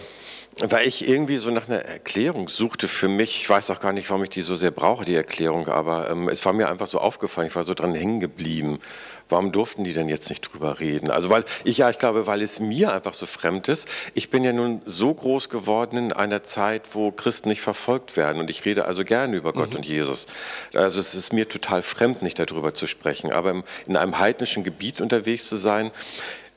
Weil 0.62 0.88
ich 0.88 1.06
irgendwie 1.06 1.36
so 1.36 1.52
nach 1.52 1.68
einer 1.68 1.82
Erklärung 1.82 2.48
suchte 2.48 2.88
für 2.88 3.10
mich. 3.10 3.42
Ich 3.42 3.50
weiß 3.50 3.72
auch 3.72 3.82
gar 3.82 3.92
nicht, 3.92 4.10
warum 4.10 4.24
ich 4.24 4.30
die 4.30 4.42
so 4.42 4.56
sehr 4.56 4.72
brauche, 4.72 5.04
die 5.04 5.16
Erklärung, 5.16 5.68
aber 5.68 6.10
ähm, 6.10 6.30
es 6.30 6.46
war 6.46 6.54
mir 6.54 6.70
einfach 6.70 6.88
so 6.88 7.00
aufgefallen, 7.00 7.48
ich 7.48 7.56
war 7.56 7.64
so 7.64 7.74
dran 7.74 7.94
hängen 7.94 8.22
geblieben. 8.22 8.80
Warum 9.28 9.52
durften 9.52 9.84
die 9.84 9.94
denn 9.94 10.08
jetzt 10.08 10.30
nicht 10.30 10.42
drüber 10.42 10.80
reden? 10.80 11.10
Also 11.10 11.30
weil 11.30 11.44
ich 11.64 11.80
ja, 11.80 11.90
ich 11.90 11.98
glaube, 11.98 12.28
weil 12.28 12.42
es 12.42 12.60
mir 12.60 12.94
einfach 12.94 13.14
so 13.14 13.26
fremd 13.26 13.68
ist. 13.68 13.90
Ich 14.14 14.30
bin 14.30 14.44
ja 14.44 14.54
nun 14.54 14.82
so 14.86 15.14
groß 15.14 15.50
geworden 15.50 15.98
in 15.98 16.14
einer 16.14 16.44
Zeit, 16.44 16.84
wo 16.94 17.12
Christen 17.12 17.50
nicht 17.50 17.62
verfolgt 17.62 18.16
werden 18.16 18.40
und 18.40 18.50
ich 18.50 18.64
rede 18.64 18.86
also 18.86 19.04
gerne 19.04 19.36
über 19.36 19.52
Gott 19.52 19.72
mhm. 19.72 19.78
und 19.78 19.86
Jesus. 19.86 20.28
Also 20.74 21.00
es 21.00 21.16
ist 21.16 21.34
mir 21.34 21.50
total 21.50 21.82
fremd, 21.82 22.22
nicht 22.22 22.40
darüber 22.40 22.74
zu 22.74 22.88
sprechen. 22.88 23.34
Aber 23.34 23.64
in 23.88 23.98
einem 23.98 24.20
heidnischen 24.20 24.64
Gebiet 24.64 25.02
unterwegs 25.02 25.50
zu 25.50 25.58
sein, 25.58 25.92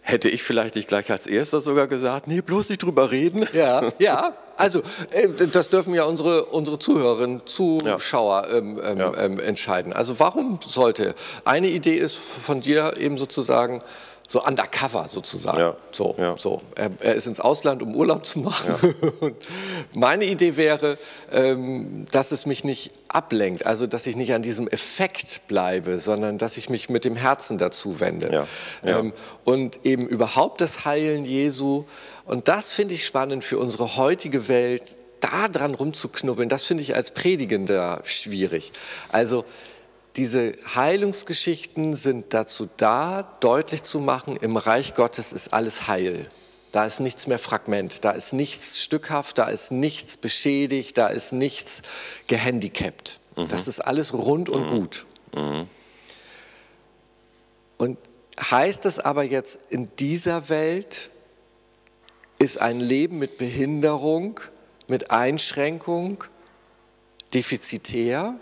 Hätte 0.09 0.31
ich 0.31 0.43
vielleicht 0.43 0.75
nicht 0.75 0.89
gleich 0.89 1.11
als 1.13 1.27
erster 1.27 1.61
sogar 1.61 1.87
gesagt, 1.87 2.29
nee, 2.29 2.41
bloß 2.41 2.71
nicht 2.71 2.83
drüber 2.83 3.11
reden. 3.11 3.47
Ja, 3.53 3.93
ja. 3.99 4.33
Also, 4.57 4.81
äh, 5.11 5.29
das 5.53 5.69
dürfen 5.69 5.93
ja 5.93 6.05
unsere, 6.05 6.47
unsere 6.47 6.79
Zuhörerinnen, 6.79 7.43
Zuschauer 7.45 8.49
ähm, 8.51 8.81
ähm, 8.83 8.99
Ja. 8.99 9.15
ähm, 9.19 9.39
entscheiden. 9.39 9.93
Also, 9.93 10.19
warum 10.19 10.61
sollte? 10.67 11.15
Eine 11.45 11.69
Idee 11.69 11.97
ist 11.97 12.15
von 12.17 12.63
dir 12.63 12.95
eben 12.97 13.19
sozusagen 13.19 13.83
so 14.31 14.45
undercover 14.45 15.09
sozusagen. 15.09 15.59
Ja. 15.59 15.77
So, 15.91 16.15
Ja. 16.19 16.37
so. 16.37 16.61
Er, 16.77 16.91
er 17.01 17.15
ist 17.15 17.27
ins 17.27 17.41
Ausland, 17.41 17.83
um 17.83 17.97
Urlaub 17.97 18.27
zu 18.27 18.41
machen. 18.41 18.95
Und 19.21 19.37
meine 19.95 20.27
Idee 20.27 20.57
wäre, 20.57 20.99
ähm, 21.33 22.05
dass 22.13 22.31
es 22.31 22.45
mich 22.45 22.63
nicht 22.63 22.93
ablenkt, 23.09 23.65
also 23.65 23.87
dass 23.87 24.07
ich 24.07 24.17
nicht 24.17 24.35
an 24.35 24.43
diesem 24.43 24.69
Effekt 24.69 25.49
bleibe, 25.49 25.99
sondern 25.99 26.37
dass 26.37 26.59
ich 26.59 26.69
mich 26.69 26.91
mit 26.91 27.07
dem 27.07 27.17
Herzen 27.17 27.57
dazu 27.57 28.01
wende. 28.01 28.31
Ja. 28.31 28.47
Ja. 28.85 28.99
Ähm, 28.99 29.15
und 29.45 29.85
eben 29.87 30.07
überhaupt 30.07 30.61
das 30.61 30.85
Heilen 30.85 31.25
Jesu. 31.25 31.85
Und 32.27 32.49
das 32.49 32.73
finde 32.75 32.95
ich 32.95 33.07
spannend 33.07 33.45
für 33.45 33.59
unsere 33.59 33.97
heutige 33.97 34.47
Welt, 34.49 34.83
da 35.21 35.49
dran 35.49 35.75
rumzuknubbeln. 35.75 36.51
Das 36.51 36.65
finde 36.65 36.83
ich 36.83 36.95
als 36.95 37.13
Predigender 37.13 38.03
schwierig. 38.05 38.73
Also 39.09 39.47
diese 40.19 40.55
Heilungsgeschichten 40.75 41.95
sind 41.95 42.35
dazu 42.35 42.69
da, 42.77 43.23
deutlich 43.41 43.85
zu 43.85 44.01
machen, 44.01 44.37
im 44.37 44.57
Reich 44.57 44.97
Gottes 44.97 45.33
ist 45.33 45.55
alles 45.55 45.87
heil. 45.87 46.29
Da 46.73 46.85
ist 46.85 46.99
nichts 47.01 47.29
mehr 47.29 47.39
Fragment, 47.39 48.05
da 48.05 48.11
ist 48.11 48.33
nichts 48.33 48.83
stückhaft, 48.83 49.39
da 49.39 49.49
ist 49.49 49.71
nichts 49.71 50.17
beschädigt, 50.17 50.99
da 50.99 51.07
ist 51.07 51.33
nichts 51.33 51.83
gehandicapt. 52.27 53.21
Das 53.49 53.69
ist 53.69 53.79
alles 53.79 54.13
rund 54.13 54.49
und 54.49 54.69
gut. 54.69 55.07
Und 57.79 57.99
heißt 58.41 58.85
das 58.85 58.99
aber 58.99 59.23
jetzt, 59.23 59.61
in 59.71 59.89
dieser 59.97 60.49
Welt 60.49 61.11
ist 62.41 62.61
ein 62.61 62.81
Leben 62.81 63.19
mit 63.21 63.39
Behinderung, 63.39 64.41
mit 64.89 65.13
Einschränkung 65.13 66.25
defizitär? 67.33 68.35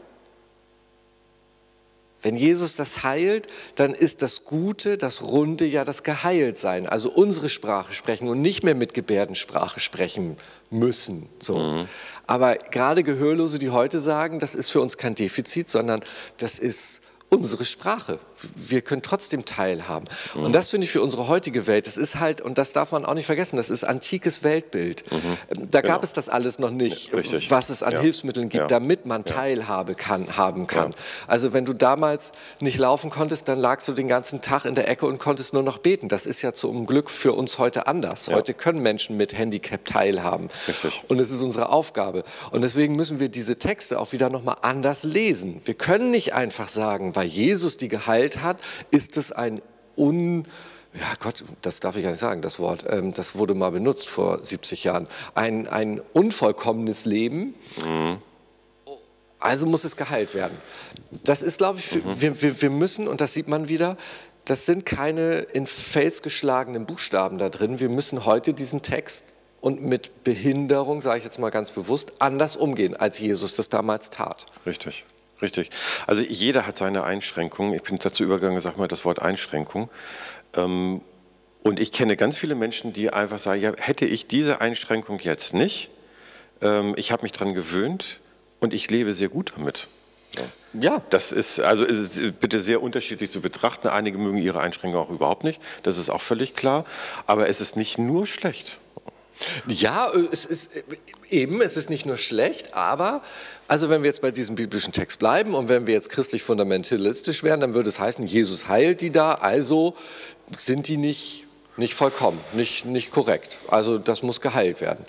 Wenn 2.22 2.36
Jesus 2.36 2.76
das 2.76 3.02
heilt, 3.04 3.46
dann 3.74 3.94
ist 3.94 4.22
das 4.22 4.44
Gute, 4.44 4.98
das 4.98 5.22
Runde 5.22 5.64
ja 5.64 5.84
das 5.84 6.02
Geheiltsein. 6.02 6.86
Also 6.86 7.10
unsere 7.10 7.48
Sprache 7.48 7.92
sprechen 7.92 8.28
und 8.28 8.40
nicht 8.40 8.62
mehr 8.62 8.74
mit 8.74 8.94
Gebärdensprache 8.94 9.80
sprechen 9.80 10.36
müssen. 10.70 11.28
So. 11.38 11.86
Aber 12.26 12.56
gerade 12.56 13.02
Gehörlose, 13.02 13.58
die 13.58 13.70
heute 13.70 14.00
sagen, 14.00 14.40
das 14.40 14.54
ist 14.54 14.70
für 14.70 14.80
uns 14.80 14.96
kein 14.96 15.14
Defizit, 15.14 15.68
sondern 15.68 16.00
das 16.38 16.58
ist 16.58 17.02
unsere 17.36 17.64
Sprache. 17.64 18.18
Wir 18.54 18.80
können 18.82 19.02
trotzdem 19.02 19.44
teilhaben. 19.44 20.06
Und 20.34 20.52
das 20.52 20.70
finde 20.70 20.84
ich 20.84 20.90
für 20.90 21.02
unsere 21.02 21.28
heutige 21.28 21.66
Welt, 21.66 21.86
das 21.86 21.96
ist 21.96 22.16
halt, 22.20 22.40
und 22.40 22.58
das 22.58 22.72
darf 22.72 22.92
man 22.92 23.04
auch 23.04 23.14
nicht 23.14 23.26
vergessen, 23.26 23.56
das 23.56 23.70
ist 23.70 23.84
antikes 23.84 24.42
Weltbild. 24.44 25.04
Da 25.70 25.80
gab 25.80 25.96
Genau. 25.96 26.00
es 26.02 26.12
das 26.12 26.28
alles 26.28 26.58
noch 26.58 26.70
nicht, 26.70 27.12
Richtig. 27.12 27.50
was 27.50 27.70
es 27.70 27.82
an 27.82 27.92
Ja. 27.92 28.00
Hilfsmitteln 28.00 28.48
gibt, 28.48 28.62
Ja. 28.62 28.66
damit 28.66 29.06
man 29.06 29.24
Teilhabe 29.24 29.94
kann, 29.94 30.36
haben 30.36 30.66
kann. 30.66 30.94
Also 31.26 31.52
wenn 31.52 31.64
du 31.64 31.72
damals 31.72 32.32
nicht 32.60 32.78
laufen 32.78 33.10
konntest, 33.10 33.48
dann 33.48 33.58
lagst 33.58 33.88
du 33.88 33.92
den 33.92 34.08
ganzen 34.08 34.40
Tag 34.42 34.64
in 34.64 34.74
der 34.74 34.88
Ecke 34.88 35.06
und 35.06 35.18
konntest 35.18 35.52
nur 35.54 35.62
noch 35.62 35.78
beten. 35.78 36.08
Das 36.08 36.26
ist 36.26 36.42
ja 36.42 36.52
zum 36.52 36.86
Glück 36.86 37.08
für 37.10 37.32
uns 37.32 37.58
heute 37.58 37.86
anders. 37.86 38.28
Heute 38.28 38.54
können 38.54 38.80
Menschen 38.80 39.16
mit 39.16 39.36
Handicap 39.36 39.84
teilhaben. 39.84 40.48
Richtig. 40.68 41.04
Und 41.08 41.18
es 41.20 41.30
ist 41.30 41.42
unsere 41.42 41.70
Aufgabe. 41.70 42.24
Und 42.50 42.62
deswegen 42.62 42.96
müssen 42.96 43.20
wir 43.20 43.28
diese 43.28 43.56
Texte 43.58 43.98
auch 43.98 44.12
wieder 44.12 44.28
nochmal 44.30 44.56
anders 44.62 45.02
lesen. 45.04 45.60
Wir 45.64 45.74
können 45.74 46.10
nicht 46.10 46.34
einfach 46.34 46.68
sagen, 46.68 47.16
weil 47.16 47.25
Jesus 47.26 47.76
die 47.76 47.88
geheilt 47.88 48.42
hat, 48.42 48.58
ist 48.90 49.16
es 49.16 49.32
ein 49.32 49.62
un 49.96 50.44
ja 50.98 51.14
Gott, 51.20 51.44
das 51.60 51.80
darf 51.80 51.96
ich 51.96 52.02
gar 52.02 52.10
nicht 52.10 52.20
sagen, 52.20 52.40
das 52.40 52.58
Wort. 52.58 52.84
Ähm, 52.88 53.12
das 53.12 53.34
wurde 53.34 53.54
mal 53.54 53.70
benutzt 53.70 54.08
vor 54.08 54.44
70 54.44 54.84
Jahren. 54.84 55.08
Ein, 55.34 55.68
ein 55.68 56.00
unvollkommenes 56.14 57.04
Leben. 57.04 57.54
Also 59.38 59.66
muss 59.66 59.84
es 59.84 59.96
geheilt 59.96 60.34
werden. 60.34 60.56
Das 61.24 61.42
ist, 61.42 61.58
glaube 61.58 61.78
ich, 61.78 61.86
für, 61.86 62.20
wir, 62.20 62.40
wir, 62.40 62.62
wir 62.62 62.70
müssen, 62.70 63.08
und 63.08 63.20
das 63.20 63.34
sieht 63.34 63.48
man 63.48 63.68
wieder, 63.68 63.96
das 64.46 64.64
sind 64.64 64.86
keine 64.86 65.40
in 65.40 65.66
Fels 65.66 66.22
geschlagenen 66.22 66.86
Buchstaben 66.86 67.38
da 67.38 67.48
drin. 67.48 67.78
Wir 67.78 67.90
müssen 67.90 68.24
heute 68.24 68.54
diesen 68.54 68.82
Text 68.82 69.34
und 69.60 69.82
mit 69.82 70.24
Behinderung, 70.24 71.02
sage 71.02 71.18
ich 71.18 71.24
jetzt 71.24 71.38
mal 71.38 71.50
ganz 71.50 71.72
bewusst, 71.72 72.12
anders 72.20 72.56
umgehen, 72.56 72.96
als 72.96 73.18
Jesus 73.18 73.54
das 73.54 73.68
damals 73.68 74.10
tat. 74.10 74.46
Richtig, 74.64 75.04
richtig. 75.42 75.70
Also 76.06 76.22
jeder 76.22 76.66
hat 76.66 76.78
seine 76.78 77.04
Einschränkungen. 77.04 77.74
Ich 77.74 77.82
bin 77.82 77.98
dazu 77.98 78.24
übergegangen, 78.24 78.60
sag 78.60 78.76
mal 78.76 78.88
das 78.88 79.04
Wort 79.04 79.20
Einschränkung. 79.20 79.90
Ähm, 80.54 81.02
und 81.62 81.80
ich 81.80 81.90
kenne 81.90 82.16
ganz 82.16 82.36
viele 82.36 82.54
Menschen, 82.54 82.92
die 82.92 83.10
einfach 83.10 83.38
sagen, 83.38 83.60
ja, 83.60 83.72
hätte 83.76 84.06
ich 84.06 84.28
diese 84.28 84.60
Einschränkung 84.60 85.18
jetzt 85.18 85.52
nicht, 85.52 85.90
ähm, 86.62 86.94
ich 86.96 87.12
habe 87.12 87.22
mich 87.22 87.32
daran 87.32 87.54
gewöhnt 87.54 88.20
und 88.60 88.72
ich 88.72 88.90
lebe 88.90 89.12
sehr 89.12 89.28
gut 89.28 89.52
damit. 89.56 89.88
Ja, 90.74 91.02
Das 91.10 91.32
ist 91.32 91.60
also 91.60 91.84
ist 91.84 92.40
bitte 92.40 92.60
sehr 92.60 92.82
unterschiedlich 92.82 93.30
zu 93.30 93.40
betrachten. 93.40 93.88
Einige 93.88 94.18
mögen 94.18 94.38
ihre 94.38 94.60
Einschränkungen 94.60 95.04
auch 95.04 95.10
überhaupt 95.10 95.44
nicht. 95.44 95.60
Das 95.82 95.96
ist 95.96 96.10
auch 96.10 96.20
völlig 96.20 96.54
klar. 96.54 96.84
Aber 97.26 97.48
es 97.48 97.60
ist 97.60 97.76
nicht 97.76 97.98
nur 97.98 98.26
schlecht. 98.26 98.80
Ja, 99.68 100.10
äh, 100.12 100.28
es 100.32 100.44
ist 100.44 100.74
äh, 100.76 100.82
eben, 101.30 101.60
es 101.60 101.76
ist 101.76 101.90
nicht 101.90 102.06
nur 102.06 102.16
schlecht, 102.16 102.74
aber 102.74 103.22
also 103.68 103.90
wenn 103.90 104.02
wir 104.02 104.08
jetzt 104.08 104.22
bei 104.22 104.30
diesem 104.30 104.54
biblischen 104.54 104.92
Text 104.92 105.18
bleiben 105.18 105.54
und 105.54 105.68
wenn 105.68 105.86
wir 105.86 105.94
jetzt 105.94 106.10
christlich 106.10 106.42
fundamentalistisch 106.42 107.42
wären, 107.42 107.60
dann 107.60 107.74
würde 107.74 107.88
es 107.88 107.98
heißen, 107.98 108.26
Jesus 108.26 108.68
heilt 108.68 109.00
die 109.00 109.10
da, 109.10 109.34
also 109.34 109.94
sind 110.56 110.88
die 110.88 110.96
nicht, 110.96 111.46
nicht 111.76 111.94
vollkommen, 111.94 112.40
nicht, 112.52 112.84
nicht 112.84 113.10
korrekt. 113.10 113.58
Also 113.68 113.98
das 113.98 114.22
muss 114.22 114.40
geheilt 114.40 114.80
werden. 114.80 115.04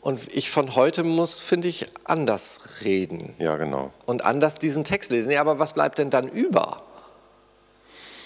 Und 0.00 0.34
ich 0.34 0.50
von 0.50 0.74
heute 0.74 1.02
muss, 1.02 1.40
finde 1.40 1.68
ich, 1.68 1.88
anders 2.04 2.60
reden 2.84 3.34
Ja, 3.38 3.56
genau. 3.56 3.90
und 4.04 4.22
anders 4.22 4.58
diesen 4.58 4.84
Text 4.84 5.10
lesen. 5.10 5.30
Ja, 5.30 5.40
aber 5.40 5.58
was 5.58 5.72
bleibt 5.72 5.98
denn 5.98 6.10
dann 6.10 6.28
über? 6.28 6.82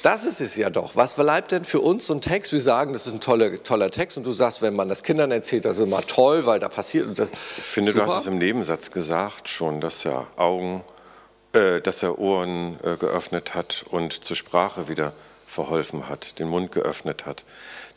Das 0.08 0.24
ist 0.24 0.40
es 0.40 0.56
ja 0.56 0.70
doch. 0.70 0.96
Was 0.96 1.16
bleibt 1.16 1.52
denn 1.52 1.66
für 1.66 1.80
uns 1.80 2.06
so 2.06 2.14
ein 2.14 2.22
Text? 2.22 2.50
Wir 2.50 2.62
sagen, 2.62 2.94
das 2.94 3.06
ist 3.06 3.12
ein 3.12 3.20
toller, 3.20 3.62
toller 3.62 3.90
Text 3.90 4.16
und 4.16 4.24
du 4.24 4.32
sagst, 4.32 4.62
wenn 4.62 4.74
man 4.74 4.88
das 4.88 5.02
Kindern 5.02 5.30
erzählt, 5.30 5.66
das 5.66 5.76
ist 5.76 5.82
immer 5.82 6.00
toll, 6.00 6.46
weil 6.46 6.58
da 6.58 6.70
passiert 6.70 7.06
und 7.06 7.18
das. 7.18 7.30
Ich 7.30 7.62
finde, 7.62 7.92
du 7.92 8.00
hast 8.00 8.20
es 8.20 8.26
im 8.26 8.38
Nebensatz 8.38 8.90
gesagt 8.90 9.50
schon, 9.50 9.82
dass 9.82 10.06
er 10.06 10.26
Augen, 10.36 10.82
äh, 11.52 11.82
dass 11.82 12.02
er 12.02 12.18
Ohren 12.18 12.78
äh, 12.82 12.96
geöffnet 12.96 13.54
hat 13.54 13.84
und 13.90 14.24
zur 14.24 14.34
Sprache 14.34 14.88
wieder 14.88 15.12
verholfen 15.46 16.08
hat, 16.08 16.38
den 16.38 16.48
Mund 16.48 16.72
geöffnet 16.72 17.26
hat. 17.26 17.44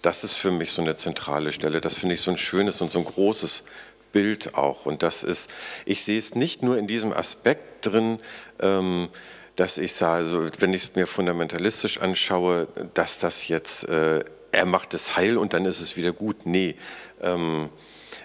Das 0.02 0.26
ist 0.26 0.36
für 0.36 0.52
mich 0.52 0.74
so 0.74 0.82
eine 0.82 0.98
zentrale 0.98 1.54
Stelle. 1.54 1.80
Das 1.80 1.94
finde 1.94 2.16
ich 2.16 2.22
so 2.22 2.32
ein 2.32 2.38
schönes 2.38 2.82
und 2.82 2.92
so 2.92 3.00
ein 3.00 3.06
großes 3.06 3.64
Bild 4.12 4.56
auch. 4.56 4.86
Und 4.86 5.02
das 5.02 5.24
ist, 5.24 5.50
ich 5.86 6.04
sehe 6.04 6.20
es 6.20 6.36
nicht 6.36 6.62
nur 6.62 6.78
in 6.78 6.88
diesem 6.88 7.14
Aspekt 7.14 7.86
drin, 7.86 8.18
ähm, 8.60 9.08
dass 9.56 9.78
ich 9.78 9.94
sage, 9.94 10.24
also 10.26 10.50
wenn 10.60 10.74
ich 10.74 10.84
es 10.84 10.96
mir 10.96 11.08
fundamentalistisch 11.08 12.00
anschaue, 12.00 12.68
dass 12.94 13.20
das 13.20 13.48
jetzt, 13.48 13.88
äh, 13.88 14.24
er 14.52 14.66
macht 14.66 14.94
es 14.94 15.16
heil 15.16 15.38
und 15.38 15.54
dann 15.54 15.66
ist 15.66 15.80
es 15.82 15.98
wieder 15.98 16.12
gut. 16.12 16.46
Nee, 16.46 16.76
ähm, 17.22 17.70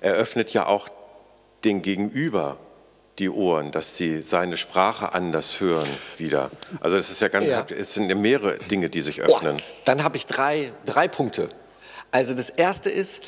er 0.00 0.14
öffnet 0.14 0.52
ja 0.52 0.66
auch 0.66 0.88
den 1.64 1.82
Gegenüber 1.82 2.58
die 3.18 3.30
Ohren, 3.30 3.72
dass 3.72 3.96
sie 3.96 4.22
seine 4.22 4.56
Sprache 4.56 5.14
anders 5.14 5.60
hören 5.60 5.88
wieder. 6.18 6.50
Also 6.80 6.96
das 6.96 7.10
ist 7.10 7.20
ja 7.22 7.28
ganz, 7.28 7.46
Ja. 7.46 7.66
es 7.70 7.94
sind 7.94 8.08
ja 8.10 8.14
mehrere 8.14 8.58
Dinge, 8.58 8.90
die 8.90 9.00
sich 9.00 9.22
öffnen. 9.22 9.56
dann 9.84 10.02
habe 10.04 10.16
ich 10.16 10.26
drei, 10.26 10.72
drei 10.84 11.08
Punkte. 11.08 11.48
Also 12.10 12.34
das 12.34 12.50
erste 12.50 12.90
ist, 12.90 13.26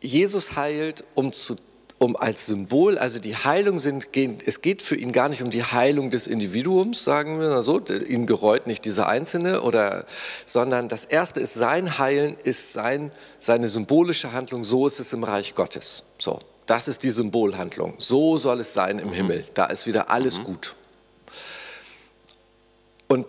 Jesus 0.00 0.56
heilt, 0.56 1.04
um 1.14 1.32
zu 1.32 1.56
um 2.02 2.16
als 2.16 2.46
Symbol, 2.46 2.98
also 2.98 3.20
die 3.20 3.36
Heilung 3.36 3.78
sind, 3.78 4.12
gehen- 4.12 4.38
es 4.44 4.60
geht 4.60 4.82
für 4.82 4.96
ihn 4.96 5.12
gar 5.12 5.28
nicht 5.28 5.40
um 5.40 5.50
die 5.50 5.62
Heilung 5.62 6.10
des 6.10 6.26
Individuums, 6.26 7.04
sagen 7.04 7.38
wir 7.38 7.62
so, 7.62 7.80
ihn 7.80 8.26
gereut 8.26 8.66
nicht 8.66 8.84
dieser 8.84 9.06
Einzelne, 9.06 9.62
oder, 9.62 10.04
sondern 10.44 10.88
das 10.88 11.04
erste 11.04 11.38
ist 11.38 11.54
sein 11.54 11.98
Heilen, 11.98 12.36
ist 12.42 12.72
sein, 12.72 13.12
seine 13.38 13.68
symbolische 13.68 14.32
Handlung, 14.32 14.64
so 14.64 14.88
ist 14.88 14.98
es 14.98 15.12
im 15.12 15.22
Reich 15.22 15.54
Gottes. 15.54 16.02
So, 16.18 16.40
das 16.66 16.88
ist 16.88 17.04
die 17.04 17.10
Symbolhandlung. 17.10 17.94
So 17.98 18.36
soll 18.36 18.58
es 18.60 18.74
sein 18.74 18.98
im 18.98 19.12
Himmel. 19.12 19.44
Da 19.54 19.66
ist 19.66 19.86
wieder 19.86 20.10
alles 20.10 20.42
gut. 20.42 20.74
Und 23.06 23.26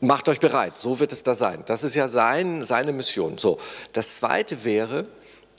macht 0.00 0.28
euch 0.28 0.40
bereit, 0.40 0.76
so 0.76 1.00
wird 1.00 1.12
es 1.12 1.22
da 1.22 1.34
sein. 1.34 1.62
Das 1.64 1.82
ist 1.82 1.94
ja 1.94 2.08
sein, 2.08 2.62
seine 2.62 2.92
Mission. 2.92 3.38
So, 3.38 3.58
das 3.94 4.16
zweite 4.16 4.64
wäre, 4.64 5.08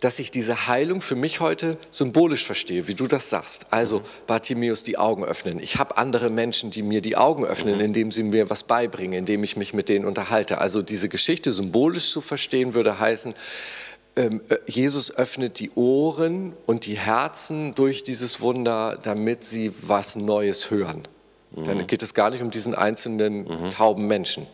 dass 0.04 0.20
ich 0.20 0.32
diese 0.32 0.68
Heilung 0.68 1.00
für 1.00 1.16
mich 1.16 1.40
heute 1.40 1.78
symbolisch 1.90 2.46
verstehe, 2.46 2.90
wie 2.90 2.94
du 2.94 3.08
das 3.08 3.30
sagst. 3.30 3.68
Also 3.72 4.02
Bartimäus 4.28 4.84
die 4.84 4.98
Augen 4.98 5.24
öffnen. 5.24 5.60
Ich 5.60 5.78
habe 5.78 5.98
andere 5.98 6.30
Menschen, 6.30 6.72
die 6.72 6.84
mir 6.84 7.00
die 7.00 7.16
Augen 7.16 7.46
öffnen, 7.46 7.80
indem 7.80 8.12
sie 8.12 8.24
mir 8.24 8.50
was 8.50 8.64
beibringen, 8.64 9.20
indem 9.20 9.46
ich 9.46 9.56
mich 9.56 9.74
mit 9.74 9.88
denen 9.88 10.04
unterhalte. 10.04 10.58
Also 10.58 10.82
diese 10.82 11.08
Geschichte 11.08 11.54
symbolisch 11.54 12.12
zu 12.12 12.20
verstehen 12.20 12.74
würde 12.74 13.00
heißen, 13.00 13.34
ähm, 14.18 14.42
äh, 14.50 14.58
Jesus 14.68 15.16
öffnet 15.16 15.62
die 15.62 15.72
Ohren 15.72 16.52
und 16.66 16.86
die 16.86 16.98
Herzen 16.98 17.74
durch 17.74 18.04
dieses 18.04 18.42
Wunder, 18.42 19.00
damit 19.02 19.48
sie 19.48 19.72
was 19.82 20.18
Neues 20.18 20.70
hören. 20.70 21.04
Dann 21.56 21.86
geht 21.86 22.02
es 22.02 22.16
gar 22.16 22.32
nicht 22.32 22.42
um 22.42 22.50
diesen 22.50 22.74
einzelnen 22.74 23.70
tauben 23.70 24.08
Menschen. 24.08 24.48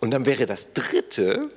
Und 0.00 0.12
dann 0.12 0.24
wäre 0.24 0.46
das 0.46 0.72
Dritte, 0.72 1.50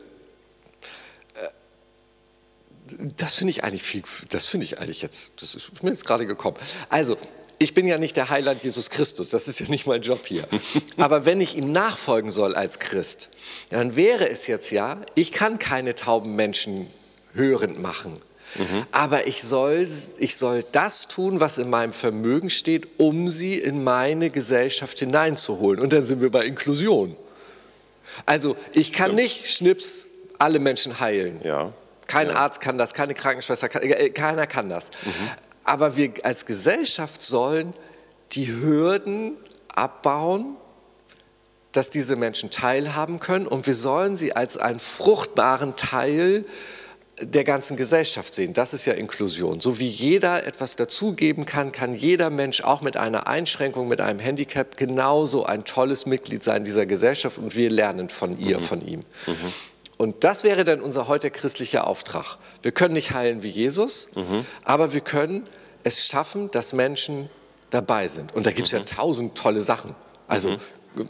Das 3.18 3.36
finde 3.36 3.52
ich 3.52 3.64
eigentlich 3.64 3.84
viel, 3.84 4.04
das 4.30 4.46
finde 4.46 4.66
ich 4.66 4.80
eigentlich 4.80 5.02
jetzt, 5.02 5.34
das 5.42 5.56
ist 5.56 5.84
mir 5.84 5.92
jetzt 5.92 6.06
gerade 6.06 6.26
gekommen. 6.26 6.58
Also, 6.90 7.18
ich 7.60 7.74
bin 7.74 7.88
ja 7.88 7.98
nicht 7.98 8.16
der 8.16 8.30
Heiland 8.30 8.64
Jesus 8.64 8.90
Christus, 8.90 9.30
das 9.32 9.48
ist 9.48 9.60
ja 9.60 9.68
nicht 9.68 9.86
mein 9.86 10.02
Job 10.02 10.26
hier. 10.26 10.48
Aber 10.98 11.26
wenn 11.26 11.42
ich 11.42 11.58
ihm 11.58 11.72
nachfolgen 11.72 12.32
soll 12.32 12.56
als 12.56 12.80
Christ, 12.80 13.30
dann 13.70 13.96
wäre 13.96 14.30
es 14.30 14.48
jetzt 14.48 14.72
ja, 14.72 15.02
ich 15.16 15.32
kann 15.32 15.60
keine 15.60 15.96
tauben 15.96 16.36
Menschen 16.36 16.88
hörend 17.34 17.82
machen. 17.82 18.22
Mhm. 18.56 18.86
Aber 18.92 19.28
ich 19.28 19.44
soll, 19.44 19.88
ich 20.18 20.36
soll 20.36 20.64
das 20.72 21.08
tun, 21.08 21.40
was 21.40 21.58
in 21.58 21.70
meinem 21.70 21.94
Vermögen 21.94 22.50
steht, 22.50 22.88
um 22.98 23.30
sie 23.30 23.56
in 23.60 23.84
meine 23.84 24.30
Gesellschaft 24.30 24.98
hineinzuholen. 25.00 25.82
Und 25.82 25.94
dann 25.94 26.06
sind 26.06 26.22
wir 26.22 26.32
bei 26.32 26.46
Inklusion. 26.46 27.16
Also 28.26 28.56
ich 28.74 28.92
kann 28.92 29.12
ja. 29.12 29.16
nicht 29.18 29.52
schnips 29.52 30.08
alle 30.40 30.60
Menschen 30.60 31.00
heilen. 31.00 31.42
Ja. 31.44 31.74
Kein 32.10 32.30
ja. 32.30 32.36
Arzt 32.36 32.60
kann 32.60 32.80
das, 32.80 32.94
keine 32.94 33.14
Krankenschwester, 33.14 33.70
kann, 33.70 33.84
äh, 33.84 34.10
keiner 34.10 34.48
kann 34.48 34.68
das. 34.68 34.90
Mhm. 35.06 35.30
Aber 35.64 35.96
wir 35.96 36.12
als 36.24 36.48
Gesellschaft 36.48 37.22
sollen 37.22 37.74
die 38.32 38.48
Hürden 38.48 39.34
abbauen, 39.76 40.56
dass 41.72 41.92
diese 41.92 42.16
Menschen 42.16 42.50
teilhaben 42.50 43.20
können 43.20 43.46
und 43.46 43.68
wir 43.68 43.76
sollen 43.76 44.18
sie 44.18 44.36
als 44.36 44.58
einen 44.58 44.80
fruchtbaren 44.80 45.76
Teil 45.76 46.46
der 47.22 47.44
ganzen 47.44 47.78
Gesellschaft 47.78 48.34
sehen. 48.34 48.54
Das 48.54 48.74
ist 48.74 48.86
ja 48.86 48.94
Inklusion. 48.94 49.60
So 49.60 49.78
wie 49.78 49.88
jeder 49.88 50.48
etwas 50.48 50.78
dazugeben 50.78 51.46
kann, 51.46 51.72
kann 51.72 51.94
jeder 51.94 52.32
Mensch 52.32 52.62
auch 52.62 52.82
mit 52.82 52.98
einer 52.98 53.28
Einschränkung, 53.28 53.88
mit 53.88 54.02
einem 54.02 54.20
Handicap 54.20 54.78
genauso 54.78 55.46
ein 55.46 55.64
tolles 55.64 56.08
Mitglied 56.08 56.44
sein 56.44 56.64
dieser 56.64 56.88
Gesellschaft 56.88 57.38
und 57.38 57.56
wir 57.56 57.70
lernen 57.70 58.10
von 58.10 58.36
ihr, 58.40 58.60
mhm. 58.60 58.64
von 58.64 58.82
ihm. 58.82 59.00
Mhm. 59.28 59.54
Und 60.00 60.24
das 60.24 60.46
wäre 60.46 60.64
dann 60.64 60.80
unser 60.80 61.10
heute 61.10 61.30
christlicher 61.30 61.86
Auftrag. 61.86 62.38
Wir 62.62 62.72
können 62.72 62.94
nicht 62.94 63.12
heilen 63.12 63.44
wie 63.44 63.50
Jesus, 63.50 64.08
mhm. 64.16 64.46
aber 64.64 64.94
wir 64.94 65.02
können 65.02 65.44
es 65.84 66.08
schaffen, 66.08 66.50
dass 66.52 66.72
Menschen 66.72 67.30
dabei 67.70 68.08
sind. 68.08 68.34
Und 68.34 68.46
da 68.46 68.52
gibt 68.52 68.68
es 68.68 68.72
ja 68.72 68.80
mhm. 68.80 68.86
tausend 68.86 69.38
tolle 69.38 69.60
Sachen. 69.60 69.96
Also 70.26 70.52
mhm 70.52 70.60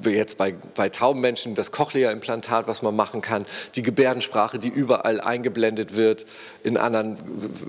jetzt 0.06 0.38
bei, 0.38 0.54
bei 0.76 0.90
tauben 0.90 1.22
Menschen 1.22 1.56
das 1.56 1.72
Cochlea-Implantat, 1.72 2.68
was 2.68 2.82
man 2.82 2.96
machen 2.96 3.22
kann, 3.22 3.46
die 3.76 3.82
Gebärdensprache, 3.82 4.60
die 4.60 4.68
überall 4.68 5.22
eingeblendet 5.22 5.96
wird, 5.96 6.26
in 6.64 6.78
anderen 6.78 7.18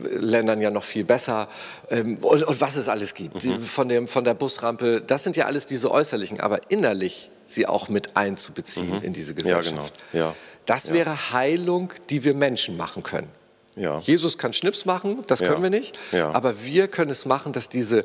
Ländern 0.03 0.61
ja 0.61 0.71
noch 0.71 0.83
viel 0.83 1.05
besser 1.05 1.49
ähm, 1.89 2.19
und, 2.21 2.43
und, 2.43 2.61
was 2.61 2.77
es 2.77 2.89
alles 2.89 3.15
gibt. 3.15 3.45
Mhm. 3.45 3.63
Von, 3.63 3.89
dem, 3.89 4.09
von 4.09 4.25
der 4.25 4.35
Busrampe, 4.35 5.01
das 5.01 5.25
sind 5.25 5.37
ja 5.37 5.47
alles 5.47 5.67
diese 5.67 5.91
äußerlichen, 5.91 6.41
aber 6.41 6.71
innerlich 6.71 7.31
sie 7.47 7.67
auch 7.67 7.89
mit 7.89 8.17
einzubeziehen 8.17 8.99
mhm. 8.99 9.03
in 9.03 9.13
diese 9.13 9.35
Gesellschaft. 9.35 9.95
Ja, 10.13 10.21
genau. 10.21 10.29
ja. 10.29 10.35
Das 10.67 10.89
ja. 10.89 10.95
wäre 10.95 11.33
Heilung, 11.33 11.93
die 12.11 12.25
wir 12.25 12.35
Menschen 12.35 12.77
machen 12.77 13.03
können. 13.03 13.29
Ja. 13.77 13.99
Jesus 14.01 14.37
kann 14.37 14.53
Schnips 14.53 14.85
machen, 14.85 15.25
das 15.27 15.41
können 15.41 15.63
wir 15.63 15.71
nicht, 15.71 15.99
aber 16.13 16.65
wir 16.65 16.89
können 16.89 17.11
es 17.11 17.25
machen, 17.25 17.53
dass 17.53 17.69
diese, 17.69 18.05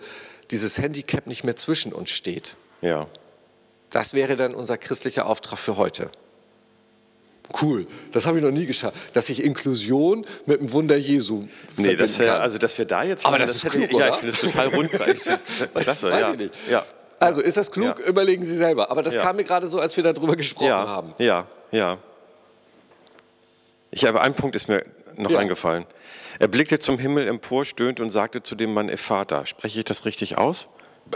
dieses 0.51 0.77
Handicap 0.77 1.27
nicht 1.27 1.43
mehr 1.43 1.55
zwischen 1.55 1.91
uns 1.91 2.11
steht. 2.11 2.55
Ja. 2.81 3.07
Das 3.89 4.13
wäre 4.13 4.35
dann 4.35 4.53
unser 4.53 4.77
christlicher 4.77 5.25
Auftrag 5.25 5.57
für 5.57 5.77
heute. 5.77 6.07
Cool, 7.61 7.85
das 8.11 8.25
habe 8.25 8.37
ich 8.37 8.43
noch 8.43 8.51
nie 8.51 8.65
geschafft, 8.65 8.97
dass 9.13 9.29
ich 9.29 9.43
Inklusion 9.43 10.25
mit 10.45 10.59
dem 10.59 10.71
Wunder 10.71 10.95
Jesu 10.95 11.47
Nee, 11.77 11.95
das, 11.95 12.17
kann. 12.17 12.41
also 12.41 12.57
dass 12.57 12.77
wir 12.77 12.85
da 12.85 13.03
jetzt... 13.03 13.25
Aber 13.25 13.37
das, 13.37 13.53
das 13.53 13.63
ist 13.63 13.71
klug, 13.71 13.83
hätte, 13.83 13.97
Ja, 13.97 14.07
ich 14.09 14.15
finde 14.15 14.35
es 14.35 14.41
total 14.41 14.67
rundreich. 14.67 15.19
Klasse, 15.73 16.11
Weiß 16.11 16.19
ja. 16.21 16.31
ich 16.31 16.37
nicht. 16.37 16.53
Ja. 16.69 16.85
Also 17.19 17.41
ist 17.41 17.57
das 17.57 17.71
klug? 17.71 17.99
Ja. 17.99 18.07
Überlegen 18.07 18.43
Sie 18.43 18.57
selber. 18.57 18.89
Aber 18.89 19.03
das 19.03 19.13
ja. 19.13 19.21
kam 19.21 19.35
mir 19.35 19.43
gerade 19.43 19.67
so, 19.67 19.79
als 19.79 19.95
wir 19.95 20.03
darüber 20.03 20.35
gesprochen 20.35 20.71
haben. 20.71 21.13
Ja, 21.17 21.47
ja. 21.71 21.97
Ich 23.95 24.03
habe 24.03 24.19
einen 24.19 24.35
Punkt 24.35 24.57
ist 24.57 24.67
mir 24.67 24.83
noch 25.15 25.33
eingefallen. 25.33 25.85
Er 26.37 26.49
blickte 26.49 26.79
zum 26.79 26.99
Himmel 26.99 27.29
empor, 27.29 27.63
stöhnt 27.63 28.01
und 28.01 28.09
sagte 28.09 28.43
zu 28.43 28.55
dem 28.55 28.73
Mann 28.73 28.89
Ephata. 28.89 29.45
Spreche 29.45 29.79
ich 29.79 29.85
das 29.85 30.03
richtig 30.03 30.37
aus? 30.37 30.67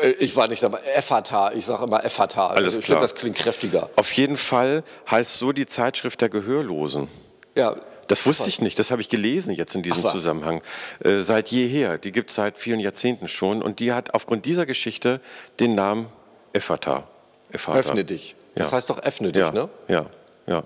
Äh, 0.02 0.12
ich 0.12 0.38
war 0.38 0.48
nicht 0.48 0.64
dabei. 0.64 0.80
Effata, 0.96 1.52
ich 1.52 1.66
sage 1.66 1.84
immer 1.84 2.06
Effata. 2.06 2.48
Alles 2.48 2.78
ich 2.78 2.86
finde, 2.86 3.02
das 3.02 3.16
klingt 3.16 3.36
kräftiger. 3.36 3.90
Auf 3.98 4.14
jeden 4.14 4.38
Fall 4.38 4.84
heißt 5.12 5.40
so 5.40 5.52
die 5.52 5.68
Zeitschrift 5.68 6.22
der 6.22 6.30
Gehörlosen. 6.30 7.10
Ja. 7.54 7.76
Das 8.08 8.26
wusste 8.26 8.48
ich 8.48 8.62
nicht, 8.62 8.80
das 8.80 8.92
habe 8.92 9.02
ich 9.02 9.10
gelesen 9.10 9.54
jetzt 9.54 9.76
in 9.76 9.84
diesem 9.84 10.02
Zusammenhang. 10.02 10.62
Äh, 11.04 11.20
seit 11.20 11.50
jeher, 11.50 11.98
die 11.98 12.14
gibt 12.14 12.30
es 12.30 12.38
seit 12.38 12.58
vielen 12.58 12.80
Jahrzehnten 12.80 13.28
schon 13.28 13.62
und 13.62 13.80
die 13.80 13.92
hat 13.92 14.14
aufgrund 14.14 14.46
dieser 14.46 14.66
Geschichte 14.66 15.20
den 15.60 15.76
Namen. 15.76 16.08
Effata. 16.54 17.04
Öffne 17.52 18.06
dich. 18.06 18.36
Das 18.56 18.72
ja. 18.72 18.78
heißt 18.78 18.90
doch 18.90 19.04
öffne 19.04 19.34
dich, 19.34 19.42
ja. 19.42 19.52
ne? 19.52 19.70
Ja, 19.90 20.06
ja. 20.48 20.64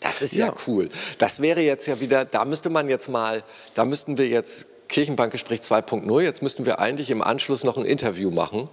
Das 0.00 0.22
ist 0.22 0.34
ja. 0.34 0.46
ja 0.46 0.54
cool. 0.66 0.88
Das 1.18 1.40
wäre 1.40 1.60
jetzt 1.60 1.86
ja 1.86 2.00
wieder, 2.00 2.24
da 2.24 2.44
müsste 2.44 2.70
man 2.70 2.88
jetzt 2.88 3.08
mal, 3.08 3.42
da 3.74 3.84
müssten 3.84 4.16
wir 4.18 4.28
jetzt 4.28 4.66
Kirchenbankgespräch 4.88 5.60
2.0. 5.60 6.20
Jetzt 6.22 6.42
müssten 6.42 6.66
wir 6.66 6.78
eigentlich 6.78 7.10
im 7.10 7.22
Anschluss 7.22 7.64
noch 7.64 7.76
ein 7.76 7.84
Interview 7.84 8.30
machen. 8.30 8.68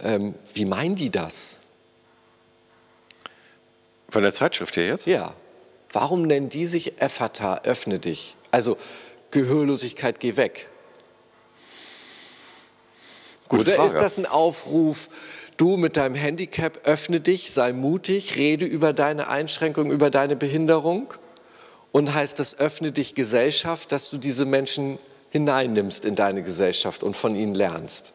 Ähm, 0.00 0.34
wie 0.52 0.64
meinen 0.64 0.96
die 0.96 1.10
das? 1.10 1.60
Von 4.10 4.22
der 4.22 4.34
Zeitschrift 4.34 4.76
her 4.76 4.86
jetzt? 4.86 5.06
Ja. 5.06 5.34
Warum 5.92 6.22
nennen 6.22 6.48
die 6.48 6.66
sich 6.66 7.00
Effata, 7.00 7.60
öffne 7.64 7.98
dich? 7.98 8.36
Also 8.50 8.76
Gehörlosigkeit, 9.30 10.20
geh 10.20 10.36
weg. 10.36 10.68
Gute 13.48 13.62
Oder 13.62 13.74
Frage. 13.76 13.88
ist 13.88 14.02
das 14.02 14.18
ein 14.18 14.26
Aufruf, 14.26 15.08
du 15.56 15.76
mit 15.76 15.96
deinem 15.96 16.14
Handicap, 16.14 16.80
öffne 16.84 17.20
dich, 17.20 17.52
sei 17.52 17.72
mutig, 17.72 18.36
rede 18.36 18.66
über 18.66 18.92
deine 18.92 19.28
Einschränkung, 19.28 19.90
über 19.90 20.10
deine 20.10 20.36
Behinderung? 20.36 21.14
Und 21.92 22.12
heißt 22.12 22.40
das, 22.40 22.58
öffne 22.58 22.90
dich 22.90 23.14
Gesellschaft, 23.14 23.92
dass 23.92 24.10
du 24.10 24.18
diese 24.18 24.44
Menschen 24.44 24.98
hineinnimmst 25.30 26.04
in 26.04 26.14
deine 26.14 26.42
Gesellschaft 26.42 27.02
und 27.02 27.16
von 27.16 27.36
ihnen 27.36 27.54
lernst. 27.54 28.14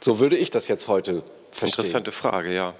So 0.00 0.18
würde 0.18 0.36
ich 0.36 0.50
das 0.50 0.68
jetzt 0.68 0.88
heute 0.88 1.22
verstehen. 1.50 1.84
Interessante 1.84 2.12
Frage, 2.12 2.54
ja. 2.54 2.74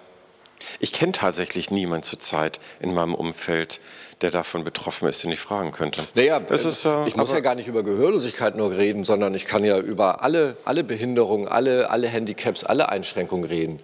Ich 0.80 0.92
kenne 0.92 1.12
tatsächlich 1.12 1.70
niemanden 1.70 2.04
zurzeit 2.04 2.60
in 2.80 2.94
meinem 2.94 3.14
Umfeld, 3.14 3.80
der 4.20 4.30
davon 4.30 4.64
betroffen 4.64 5.08
ist, 5.08 5.22
den 5.24 5.30
ich 5.30 5.40
fragen 5.40 5.72
könnte. 5.72 6.02
Naja, 6.14 6.40
das 6.40 6.64
ist, 6.64 6.84
äh, 6.84 7.06
ich 7.06 7.16
muss 7.16 7.32
ja 7.32 7.40
gar 7.40 7.54
nicht 7.54 7.68
über 7.68 7.82
Gehörlosigkeit 7.82 8.56
nur 8.56 8.70
reden, 8.70 9.04
sondern 9.04 9.34
ich 9.34 9.46
kann 9.46 9.64
ja 9.64 9.78
über 9.78 10.22
alle, 10.22 10.56
alle 10.64 10.84
Behinderungen, 10.84 11.48
alle, 11.48 11.90
alle 11.90 12.08
Handicaps, 12.08 12.64
alle 12.64 12.88
Einschränkungen 12.88 13.44
reden. 13.44 13.80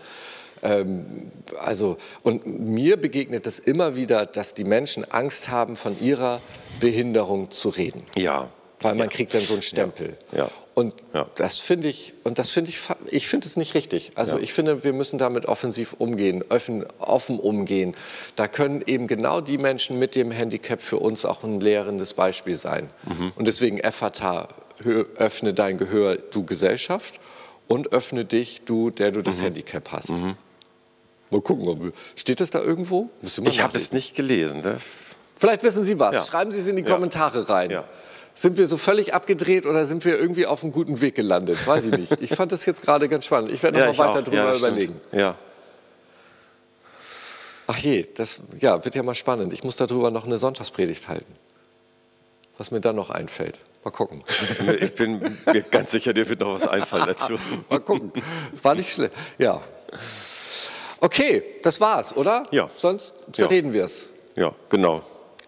Ähm, 0.63 1.31
also, 1.59 1.97
und 2.23 2.47
mir 2.47 2.97
begegnet 2.97 3.47
es 3.47 3.59
immer 3.59 3.97
wieder, 3.97 4.27
dass 4.27 4.55
die 4.55 4.65
Menschen 4.65 5.11
Angst 5.11 5.49
haben, 5.49 5.77
von 5.77 5.99
ihrer 6.01 6.41
Behinderung 6.81 7.51
zu 7.51 7.71
reden. 7.71 8.03
Ja, 8.17 8.49
weil 8.81 8.95
man 8.95 9.09
ja. 9.09 9.15
kriegt 9.15 9.35
dann 9.35 9.43
so 9.43 9.55
einen 9.55 9.63
Stempel. 9.63 10.17
Ja. 10.33 10.39
ja. 10.39 10.51
Und 10.75 10.95
ja. 11.13 11.27
das 11.35 11.59
finde 11.59 11.89
ich, 11.89 12.15
und 12.25 12.39
das 12.39 12.51
finde 12.51 12.71
ich, 12.71 12.79
ich 13.11 13.29
finde 13.29 13.47
es 13.47 13.57
nicht 13.57 13.75
richtig. 13.75 14.13
Also 14.15 14.39
ich 14.39 14.53
finde, 14.53 14.83
wir 14.85 14.93
müssen 14.93 15.19
damit 15.19 15.47
offensiv 15.47 15.95
umgehen, 15.95 16.43
offen, 16.49 16.87
offen 16.99 17.39
umgehen. 17.39 17.95
Da 18.37 18.49
können 18.49 18.83
eben 18.87 19.07
genau 19.07 19.41
die 19.41 19.59
Menschen 19.59 19.99
mit 19.99 20.15
dem 20.15 20.31
Handicap 20.31 20.81
für 20.81 20.99
uns 20.99 21.25
auch 21.25 21.45
ein 21.45 21.61
lehrendes 21.61 22.15
Beispiel 22.15 22.55
sein. 22.55 22.89
Mhm. 23.05 23.33
Und 23.37 23.47
deswegen 23.47 23.81
FATA, 23.83 24.49
öffne 25.17 25.53
dein 25.53 25.77
Gehör, 25.77 26.17
du 26.17 26.45
Gesellschaft, 26.45 27.21
und 27.69 27.93
öffne 27.93 28.25
dich, 28.25 28.63
du, 28.65 28.91
der 28.91 29.13
du 29.13 29.23
das 29.23 29.39
mhm. 29.39 29.45
Handicap 29.45 29.93
hast. 29.93 30.11
Mhm. 30.11 30.37
Mal 31.31 31.41
gucken, 31.41 31.93
steht 32.17 32.41
das 32.41 32.51
da 32.51 32.61
irgendwo? 32.61 33.11
Ich 33.23 33.61
habe 33.61 33.77
es 33.77 33.93
nicht 33.93 34.17
gelesen. 34.17 34.63
Ne? 34.63 34.79
Vielleicht 35.37 35.63
wissen 35.63 35.85
Sie 35.85 35.99
was. 35.99 36.27
Schreiben 36.27 36.51
Sie 36.51 36.59
es 36.59 36.67
in 36.67 36.77
die 36.77 36.83
Kommentare 36.83 37.49
rein. 37.49 37.71
Ja. 37.71 37.85
Sind 38.41 38.57
wir 38.57 38.67
so 38.67 38.79
völlig 38.79 39.13
abgedreht 39.13 39.67
oder 39.67 39.85
sind 39.85 40.03
wir 40.07 40.19
irgendwie 40.19 40.47
auf 40.47 40.63
einem 40.63 40.73
guten 40.73 41.03
Weg 41.03 41.15
gelandet? 41.15 41.59
Weiß 41.67 41.85
ich 41.85 41.93
nicht. 41.93 42.23
Ich 42.23 42.31
fand 42.35 42.53
das 42.53 42.65
jetzt 42.65 42.81
gerade 42.81 43.07
ganz 43.07 43.27
spannend. 43.27 43.53
Ich 43.53 43.63
werde 43.63 43.79
noch 43.79 43.85
ja, 43.85 43.93
mal 43.93 43.99
weiter 43.99 44.21
auch. 44.21 44.25
drüber 44.25 44.51
ja, 44.51 44.57
überlegen. 44.57 44.99
Ja. 45.13 45.35
Ach 47.67 47.77
je, 47.77 48.07
das 48.15 48.41
ja, 48.59 48.83
wird 48.83 48.95
ja 48.95 49.03
mal 49.03 49.15
spannend. 49.15 49.53
Ich 49.53 49.63
muss 49.63 49.77
darüber 49.77 50.11
noch 50.11 50.25
eine 50.25 50.39
Sonntagspredigt 50.39 51.07
halten. 51.07 51.31
Was 52.57 52.71
mir 52.71 52.81
dann 52.81 52.97
noch 52.97 53.11
einfällt. 53.11 53.59
Mal 53.85 53.91
gucken. 53.91 54.25
Ich 54.81 54.95
bin 54.95 55.21
mir 55.45 55.61
ganz 55.61 55.91
sicher, 55.93 56.15
dir 56.15 56.27
wird 56.27 56.41
noch 56.41 56.55
was 56.55 56.67
einfallen 56.67 57.09
dazu. 57.09 57.35
mal 57.69 57.81
gucken. 57.81 58.11
War 58.63 58.75
nicht 58.75 58.91
schlecht. 58.91 59.13
Ja. 59.37 59.61
Okay, 60.99 61.43
das 61.63 61.79
war's, 61.79 62.17
oder? 62.17 62.47
Ja. 62.53 62.71
Sonst 62.75 63.13
zerreden 63.33 63.69
ja. 63.69 63.75
wir 63.75 63.85
es. 63.85 64.15
Ja, 64.35 64.55
genau. 64.71 65.03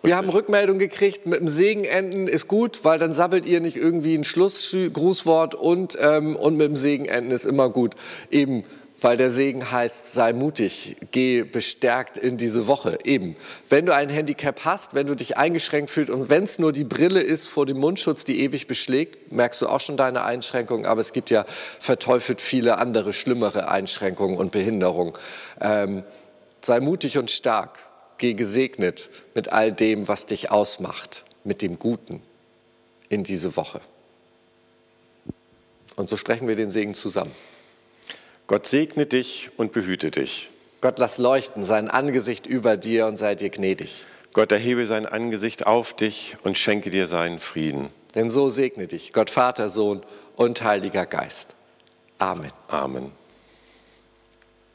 Wir 0.05 0.17
haben 0.17 0.29
Rückmeldung 0.31 0.81
gekriegt, 0.81 1.27
mit 1.27 1.39
dem 1.39 1.47
Segen 1.47 1.85
enden 1.85 2.27
ist 2.27 2.49
gut, 2.49 2.81
weil 2.83 2.99
dann 2.99 3.15
sabbelt 3.15 3.47
ihr 3.47 3.61
nicht 3.61 3.77
irgendwie 3.77 4.17
ein 4.17 4.25
Schlussgrußwort 4.25 5.55
und, 5.55 5.97
ähm, 6.01 6.35
und 6.35 6.57
mit 6.57 6.67
dem 6.67 6.77
Segen 6.77 7.05
enden 7.05 7.31
ist 7.31 7.45
immer 7.45 7.69
gut. 7.69 7.95
Eben, 8.29 8.65
weil 9.01 9.17
der 9.17 9.31
Segen 9.31 9.71
heißt, 9.71 10.13
sei 10.13 10.33
mutig, 10.33 10.97
geh 11.13 11.45
bestärkt 11.45 12.17
in 12.17 12.37
diese 12.37 12.67
Woche. 12.67 12.99
Eben, 13.05 13.37
wenn 13.69 13.87
du 13.87 13.95
ein 13.95 14.09
Handicap 14.09 14.65
hast, 14.65 14.95
wenn 14.95 15.07
du 15.07 15.15
dich 15.15 15.37
eingeschränkt 15.37 15.89
fühlst 15.89 16.11
und 16.11 16.29
wenn 16.31 16.43
es 16.45 16.59
nur 16.59 16.73
die 16.73 16.83
Brille 16.83 17.21
ist 17.21 17.47
vor 17.47 17.65
dem 17.65 17.79
Mundschutz, 17.79 18.25
die 18.25 18.41
ewig 18.41 18.67
beschlägt, 18.67 19.31
merkst 19.31 19.63
du 19.63 19.69
auch 19.69 19.81
schon 19.81 19.97
deine 19.97 20.25
Einschränkungen, 20.25 20.85
aber 20.85 21.01
es 21.01 21.13
gibt 21.13 21.31
ja 21.31 21.45
verteufelt 21.79 22.41
viele 22.41 22.79
andere, 22.79 23.13
schlimmere 23.13 23.69
Einschränkungen 23.69 24.37
und 24.37 24.51
Behinderungen. 24.51 25.13
Ähm, 25.61 26.03
sei 26.61 26.81
mutig 26.81 27.19
und 27.19 27.31
stark 27.31 27.79
geh 28.19 28.35
gesegnet 28.35 29.11
mit 29.35 29.53
all 29.53 29.73
dem, 29.73 30.09
was 30.09 30.27
dich 30.27 30.51
ausmacht, 30.51 31.25
mit 31.45 31.63
dem 31.63 31.79
Guten 31.79 32.23
in 33.09 33.25
diese 33.25 33.57
Woche. 33.57 33.81
Und 35.97 36.09
so 36.09 36.17
sprechen 36.17 36.49
wir 36.49 36.57
den 36.57 36.71
Segen 36.71 36.95
zusammen. 36.95 37.35
Gott 38.47 38.67
segne 38.67 39.07
dich 39.07 39.51
und 39.57 39.73
behüte 39.73 40.11
dich. 40.11 40.51
Gott 40.81 40.99
lass 40.99 41.19
leuchten 41.19 41.65
sein 41.65 41.89
Angesicht 41.89 42.47
über 42.47 42.77
dir 42.77 43.07
und 43.07 43.17
sei 43.17 43.35
dir 43.35 43.51
gnädig. 43.51 44.05
Gott 44.33 44.51
erhebe 44.51 44.87
sein 44.87 45.07
Angesicht 45.07 45.67
auf 45.67 45.95
dich 45.95 46.37
und 46.43 46.57
schenke 46.57 46.91
dir 46.91 47.07
seinen 47.07 47.39
Frieden. 47.39 47.91
Denn 48.15 48.31
so 48.31 48.51
segne 48.51 48.87
dich 48.87 49.13
Gott 49.13 49.31
Vater, 49.31 49.71
Sohn 49.71 50.03
und 50.37 50.63
Heiliger 50.63 51.07
Geist. 51.07 51.55
Amen. 52.19 52.53
Amen. 52.69 53.13